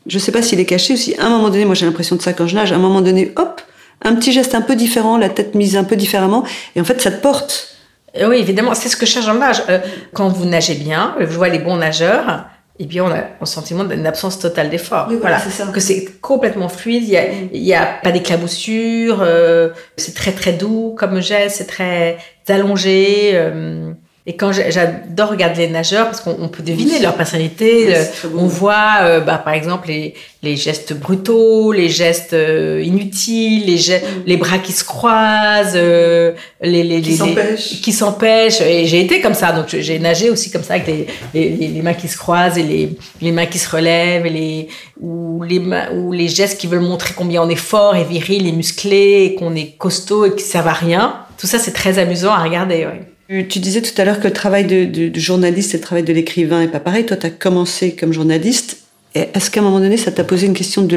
[0.06, 2.14] je sais pas s'il est caché ou si à un moment donné, moi j'ai l'impression
[2.16, 3.60] de ça quand je nage, à un moment donné, hop,
[4.02, 6.44] un petit geste un peu différent, la tête mise un peu différemment,
[6.74, 7.76] et en fait, ça te porte.
[8.16, 9.62] Oui, évidemment, c'est ce que je cherche en nage.
[9.68, 9.78] Euh,
[10.14, 12.46] quand vous nagez bien, je vois les bons nageurs,
[12.78, 15.08] et bien on a le sentiment d'une absence totale d'effort.
[15.20, 15.66] voilà, c'est ça.
[15.66, 20.32] Que c'est complètement fluide, il n'y a, il y a pas d'éclaboussure, euh, c'est très
[20.32, 23.32] très doux comme geste, c'est très allongé.
[23.34, 23.92] Euh,
[24.28, 27.94] et quand j'adore regarder les nageurs parce qu'on peut deviner leur personnalité,
[28.36, 34.00] on voit euh, bah, par exemple les, les, gestes brutaux, les gestes euh, inutiles, les,
[34.26, 38.60] les bras qui se croisent, euh, les, les, qui s'empêchent.
[38.62, 41.82] Et j'ai été comme ça, donc j'ai nagé aussi comme ça avec les, les, les,
[41.82, 44.68] mains qui se croisent et les, les mains qui se relèvent et les
[45.00, 45.62] ou les
[45.94, 49.34] ou les gestes qui veulent montrer combien on est fort et viril et musclé et
[49.36, 51.14] qu'on est costaud et que ça va rien.
[51.38, 52.86] Tout ça c'est très amusant à regarder.
[52.86, 53.15] Ouais.
[53.28, 56.62] Tu disais tout à l'heure que le travail de, journaliste et le travail de l'écrivain
[56.62, 57.04] est pas pareil.
[57.06, 58.78] Toi, tu as commencé comme journaliste.
[59.14, 60.96] Est-ce qu'à un moment donné, ça t'a posé une question de...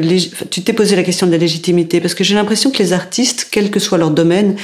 [0.50, 2.02] Tu t'es posé la question de la légitimité?
[2.02, 4.56] Parce que j'ai l'impression que les artistes, quel que soit leur domaine,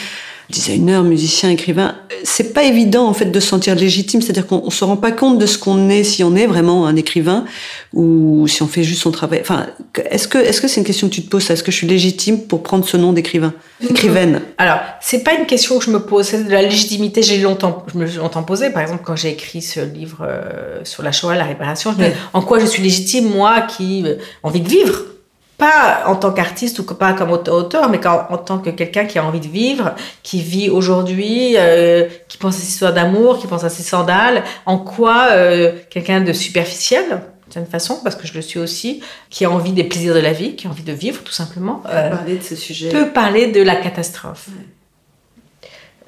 [0.49, 4.83] designer, musicien, écrivain, c'est pas évident en fait de se sentir légitime, c'est-à-dire qu'on se
[4.83, 7.45] rend pas compte de ce qu'on est si on est vraiment un écrivain
[7.93, 9.39] ou si on fait juste son travail.
[9.41, 9.67] Enfin,
[10.09, 11.87] est-ce que est-ce que c'est une question que tu te poses Est-ce que je suis
[11.87, 14.41] légitime pour prendre ce nom d'écrivain, écrivaine?
[14.57, 16.25] Alors, c'est pas une question que je me pose.
[16.25, 17.23] C'est de la légitimité.
[17.23, 18.69] J'ai longtemps, je me suis longtemps posé.
[18.69, 21.95] Par exemple, quand j'ai écrit ce livre euh, sur la Shoah, la réparation,
[22.33, 25.01] en quoi je suis légitime moi qui euh, envie de vivre?
[25.57, 29.25] Pas en tant qu'artiste ou pas comme auteur, mais en, tant que quelqu'un qui a
[29.25, 33.63] envie de vivre, qui vit aujourd'hui, euh, qui pense à ses histoires d'amour, qui pense
[33.63, 38.41] à ses sandales, en quoi euh, quelqu'un de superficiel, d'une façon, parce que je le
[38.41, 41.23] suis aussi, qui a envie des plaisirs de la vie, qui a envie de vivre
[41.23, 42.89] tout simplement, peut euh, parler de ce sujet.
[42.89, 44.49] peut parler de la catastrophe.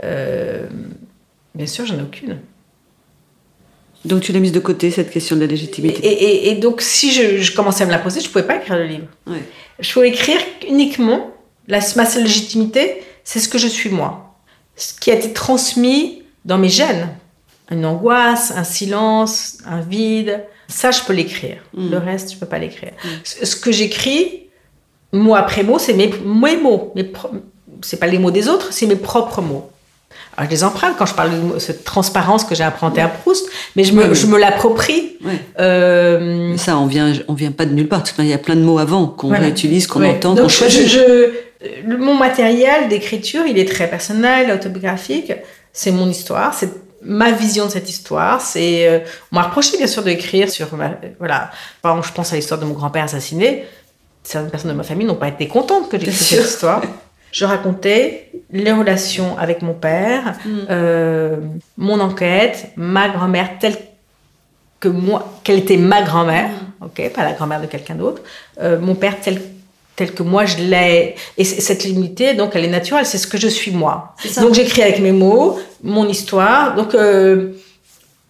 [0.01, 2.39] bien sûr, j'en ai aucune.
[4.05, 6.49] Donc tu l'as mise de côté, cette question de la légitimité.
[6.49, 8.85] Et, donc si je, commençais à me la poser, je ne pouvais pas écrire le
[8.85, 9.07] livre.
[9.79, 11.31] Je pouvais écrire uniquement,
[11.67, 14.35] la, ma seule légitimité, c'est ce que je suis moi.
[14.75, 17.09] Ce qui a été transmis dans mes gènes.
[17.69, 20.45] Une angoisse, un silence, un vide.
[20.69, 21.57] Ça, je peux l'écrire.
[21.73, 21.91] Mm.
[21.91, 22.93] Le reste, je ne peux pas l'écrire.
[23.03, 23.07] Mm.
[23.23, 24.43] Ce que j'écris,
[25.11, 26.93] mot après mot, c'est mes, mes mots.
[26.95, 27.11] Mes
[27.81, 29.69] c'est pas les mots des autres, c'est mes propres mots.
[30.37, 33.47] Alors, je les emprunte quand je parle de cette transparence que j'ai appris à Proust,
[33.75, 35.17] mais je me, je me l'approprie.
[35.59, 36.55] Euh...
[36.57, 38.03] Ça, on vient, on vient pas de nulle part.
[38.19, 40.87] Il y a plein de mots avant qu'on utilise, qu'on entend, qu'on choisit.
[40.87, 41.31] Je,
[41.87, 45.33] mon matériel d'écriture, il est très personnel, autobiographique.
[45.73, 46.69] C'est mon histoire, c'est
[47.01, 48.39] ma vision de cette histoire.
[48.39, 48.99] C'est, euh,
[49.31, 50.67] on m'a reproché bien sûr d'écrire sur,
[51.17, 51.51] voilà.
[51.81, 53.65] Par exemple, je pense à l'histoire de mon grand-père assassiné.
[54.23, 56.81] Certaines personnes de ma famille n'ont pas été contentes que j'écrive cette histoire
[57.37, 60.49] je racontais les relations avec mon père, mm.
[60.71, 61.35] euh,
[61.77, 63.77] mon enquête, ma grand-mère telle
[64.79, 66.85] que moi, qu'elle était ma grand-mère, mm.
[66.85, 68.23] ok, pas la grand-mère de quelqu'un d'autre,
[68.59, 69.39] euh, mon père tel
[69.95, 71.15] tel que moi je l'ai.
[71.37, 74.15] Et cette limité, donc, elle est naturelle, c'est ce que je suis moi.
[74.37, 76.75] Donc, j'écris avec mes mots, mon histoire.
[76.75, 77.53] Donc, euh,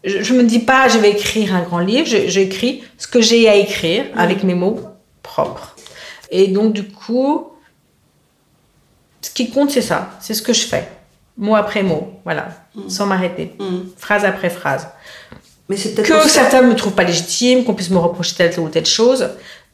[0.03, 3.49] je, ne me dis pas, je vais écrire un grand livre, j'écris ce que j'ai
[3.49, 4.19] à écrire mm.
[4.19, 4.79] avec mes mots
[5.23, 5.75] propres.
[6.31, 7.51] Et donc, du coup,
[9.27, 10.11] ce qui compte, c'est ça.
[10.21, 10.87] C'est ce que je fais.
[11.37, 12.13] Mot après mot.
[12.23, 12.47] Voilà.
[12.75, 12.89] Mm.
[12.89, 13.53] Sans m'arrêter.
[13.59, 13.89] Mm.
[13.97, 14.87] Phrase après phrase.
[15.69, 18.85] Mais que certains ne me trouvent pas légitime, qu'on puisse me reprocher telle ou telle
[18.85, 19.29] chose.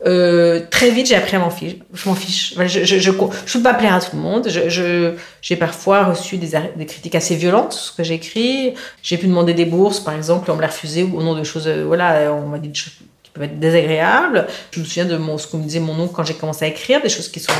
[0.07, 1.75] Euh, très vite, j'ai appris à m'en fiche.
[1.93, 2.55] Je m'en fiche.
[2.57, 4.49] Je, je, je, je, peux pas plaire à tout le monde.
[4.49, 8.73] Je, j'ai parfois reçu des, des, critiques assez violentes sur ce que j'écris.
[9.03, 11.67] J'ai pu demander des bourses, par exemple, on me l'a refusé au nom de choses,
[11.67, 14.47] euh, voilà, on m'a dit des choses qui peuvent être désagréables.
[14.71, 16.69] Je me souviens de mon, ce qu'on me disait mon oncle quand j'ai commencé à
[16.69, 17.53] écrire, des choses qui sont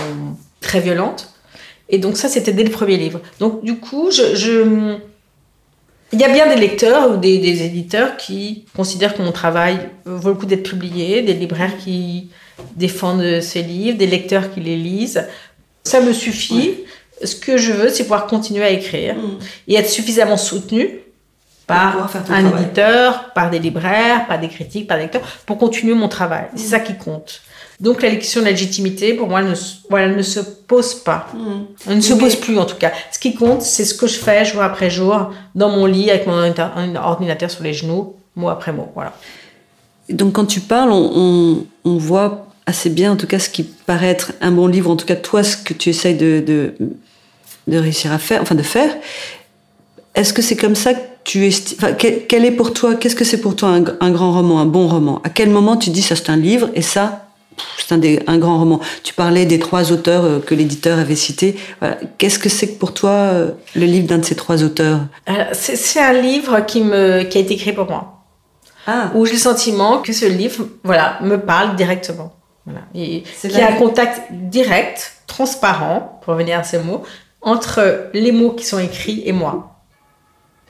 [0.60, 1.33] très violentes.
[1.90, 3.20] Et donc ça, c'était dès le premier livre.
[3.40, 4.98] Donc du coup, je,
[6.14, 10.30] il y a bien des lecteurs ou des, éditeurs qui considèrent que mon travail vaut
[10.30, 12.30] le coup d'être publié, des libraires qui
[12.76, 15.28] défendent ces livres, des lecteurs qui les lisent.
[15.84, 16.76] Ça me suffit.
[17.24, 19.40] Ce que je veux, c'est pouvoir continuer à écrire mm.
[19.70, 21.00] et être suffisamment soutenu
[21.66, 26.10] par un éditeur, par des libraires, par des critiques, par des lecteurs, pour continuer mon
[26.10, 26.46] travail.
[26.56, 26.70] C'est mm.
[26.70, 27.42] ça qui compte.
[27.80, 29.56] Donc la question de la légitimité, pour moi, elle ne,
[29.90, 31.28] voilà, ne se pose pas.
[31.88, 32.92] Elle ne se pose plus en tout cas.
[33.12, 36.28] Ce qui compte, c'est ce que je fais jour après jour dans mon lit avec
[36.28, 36.54] mon
[36.98, 38.90] ordinateur sur les genoux, mot après mot.
[38.94, 39.14] Voilà.
[40.10, 44.10] Donc quand tu parles, on, on, voit assez bien en tout cas ce qui paraît
[44.10, 46.76] être un bon livre, en tout cas toi ce que tu essayes de, de,
[47.68, 48.94] de réussir à faire, enfin de faire.
[50.16, 53.24] Est-ce que c'est comme ça que tu estimes, enfin, quel, est pour toi, qu'est-ce que
[53.24, 55.22] c'est pour toi un, un, grand roman, un bon roman?
[55.24, 57.23] À quel moment tu dis ça c'est un livre et ça
[57.78, 58.80] c'est un, un, grand roman.
[59.04, 61.56] Tu parlais des trois auteurs euh, que l'éditeur avait cités.
[62.18, 65.02] Qu'est-ce que c'est pour toi euh, le livre d'un de ces trois auteurs?
[65.54, 68.24] C'est un livre qui, me, qui a été écrit pour moi.
[68.88, 69.12] Ah.
[69.16, 72.34] Où j'ai le sentiment que ce livre voilà, me parle directement.
[72.66, 72.82] Voilà.
[72.94, 77.04] Et qu'il y a un contact direct, transparent, pour revenir à ces mots,
[77.42, 79.82] entre les mots qui sont écrits et moi.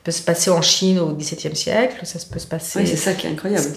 [0.04, 2.80] peut se passer en Chine au XVIIe siècle, ça peut se passer.
[2.80, 3.68] Oui, c'est ça qui est incroyable.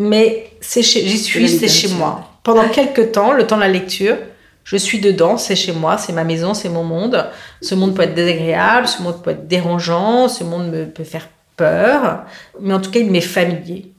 [0.00, 2.26] Mais c'est chez, j'y suis, c'est chez moi.
[2.42, 4.16] Pendant quelques temps, le temps de la lecture,
[4.64, 7.26] je suis dedans, c'est chez moi, c'est ma maison, c'est mon monde.
[7.60, 11.28] Ce monde peut être désagréable, ce monde peut être dérangeant, ce monde me peut faire
[11.54, 12.24] peur,
[12.62, 13.92] mais en tout cas, il m'est familier.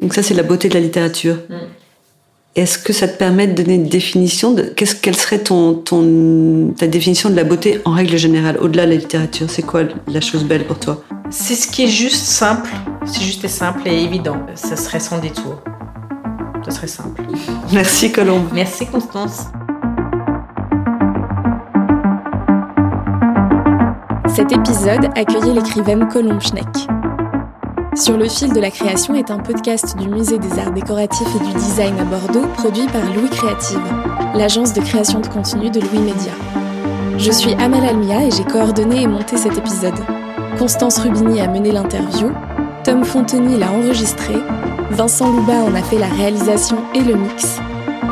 [0.00, 1.38] Donc ça, c'est la beauté de la littérature.
[1.48, 1.56] Mm.
[2.56, 6.72] Est-ce que ça te permet de donner une définition de qu'est-ce quelle serait ton, ton
[6.76, 9.48] ta définition de la beauté en règle générale au-delà de la littérature?
[9.48, 11.04] C'est quoi la chose belle pour toi?
[11.30, 12.70] C'est ce qui est juste simple,
[13.04, 14.38] c'est juste et simple et évident.
[14.54, 15.62] Ça serait sans détour.
[16.64, 17.22] Ça serait simple.
[17.72, 18.48] Merci Colombe.
[18.52, 19.44] Merci Constance.
[24.34, 26.88] Cet épisode accueillait l'écrivaine Colombe Schneck.
[27.98, 31.44] Sur le fil de la création est un podcast du Musée des Arts Décoratifs et
[31.44, 33.82] du Design à Bordeaux, produit par Louis Créative,
[34.36, 36.30] l'agence de création de contenu de Louis Média.
[37.18, 39.98] Je suis Amal Almia et j'ai coordonné et monté cet épisode.
[40.60, 42.30] Constance Rubini a mené l'interview,
[42.84, 44.34] Tom Fonteny l'a enregistré,
[44.92, 47.58] Vincent Louba en a fait la réalisation et le mix.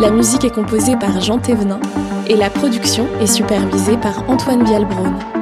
[0.01, 1.79] La musique est composée par Jean Thévenin
[2.29, 5.36] et la production est supervisée par Antoine Vialbrone.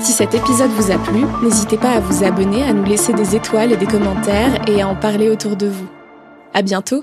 [0.00, 3.34] Si cet épisode vous a plu, n'hésitez pas à vous abonner, à nous laisser des
[3.34, 5.88] étoiles et des commentaires et à en parler autour de vous.
[6.54, 7.02] À bientôt!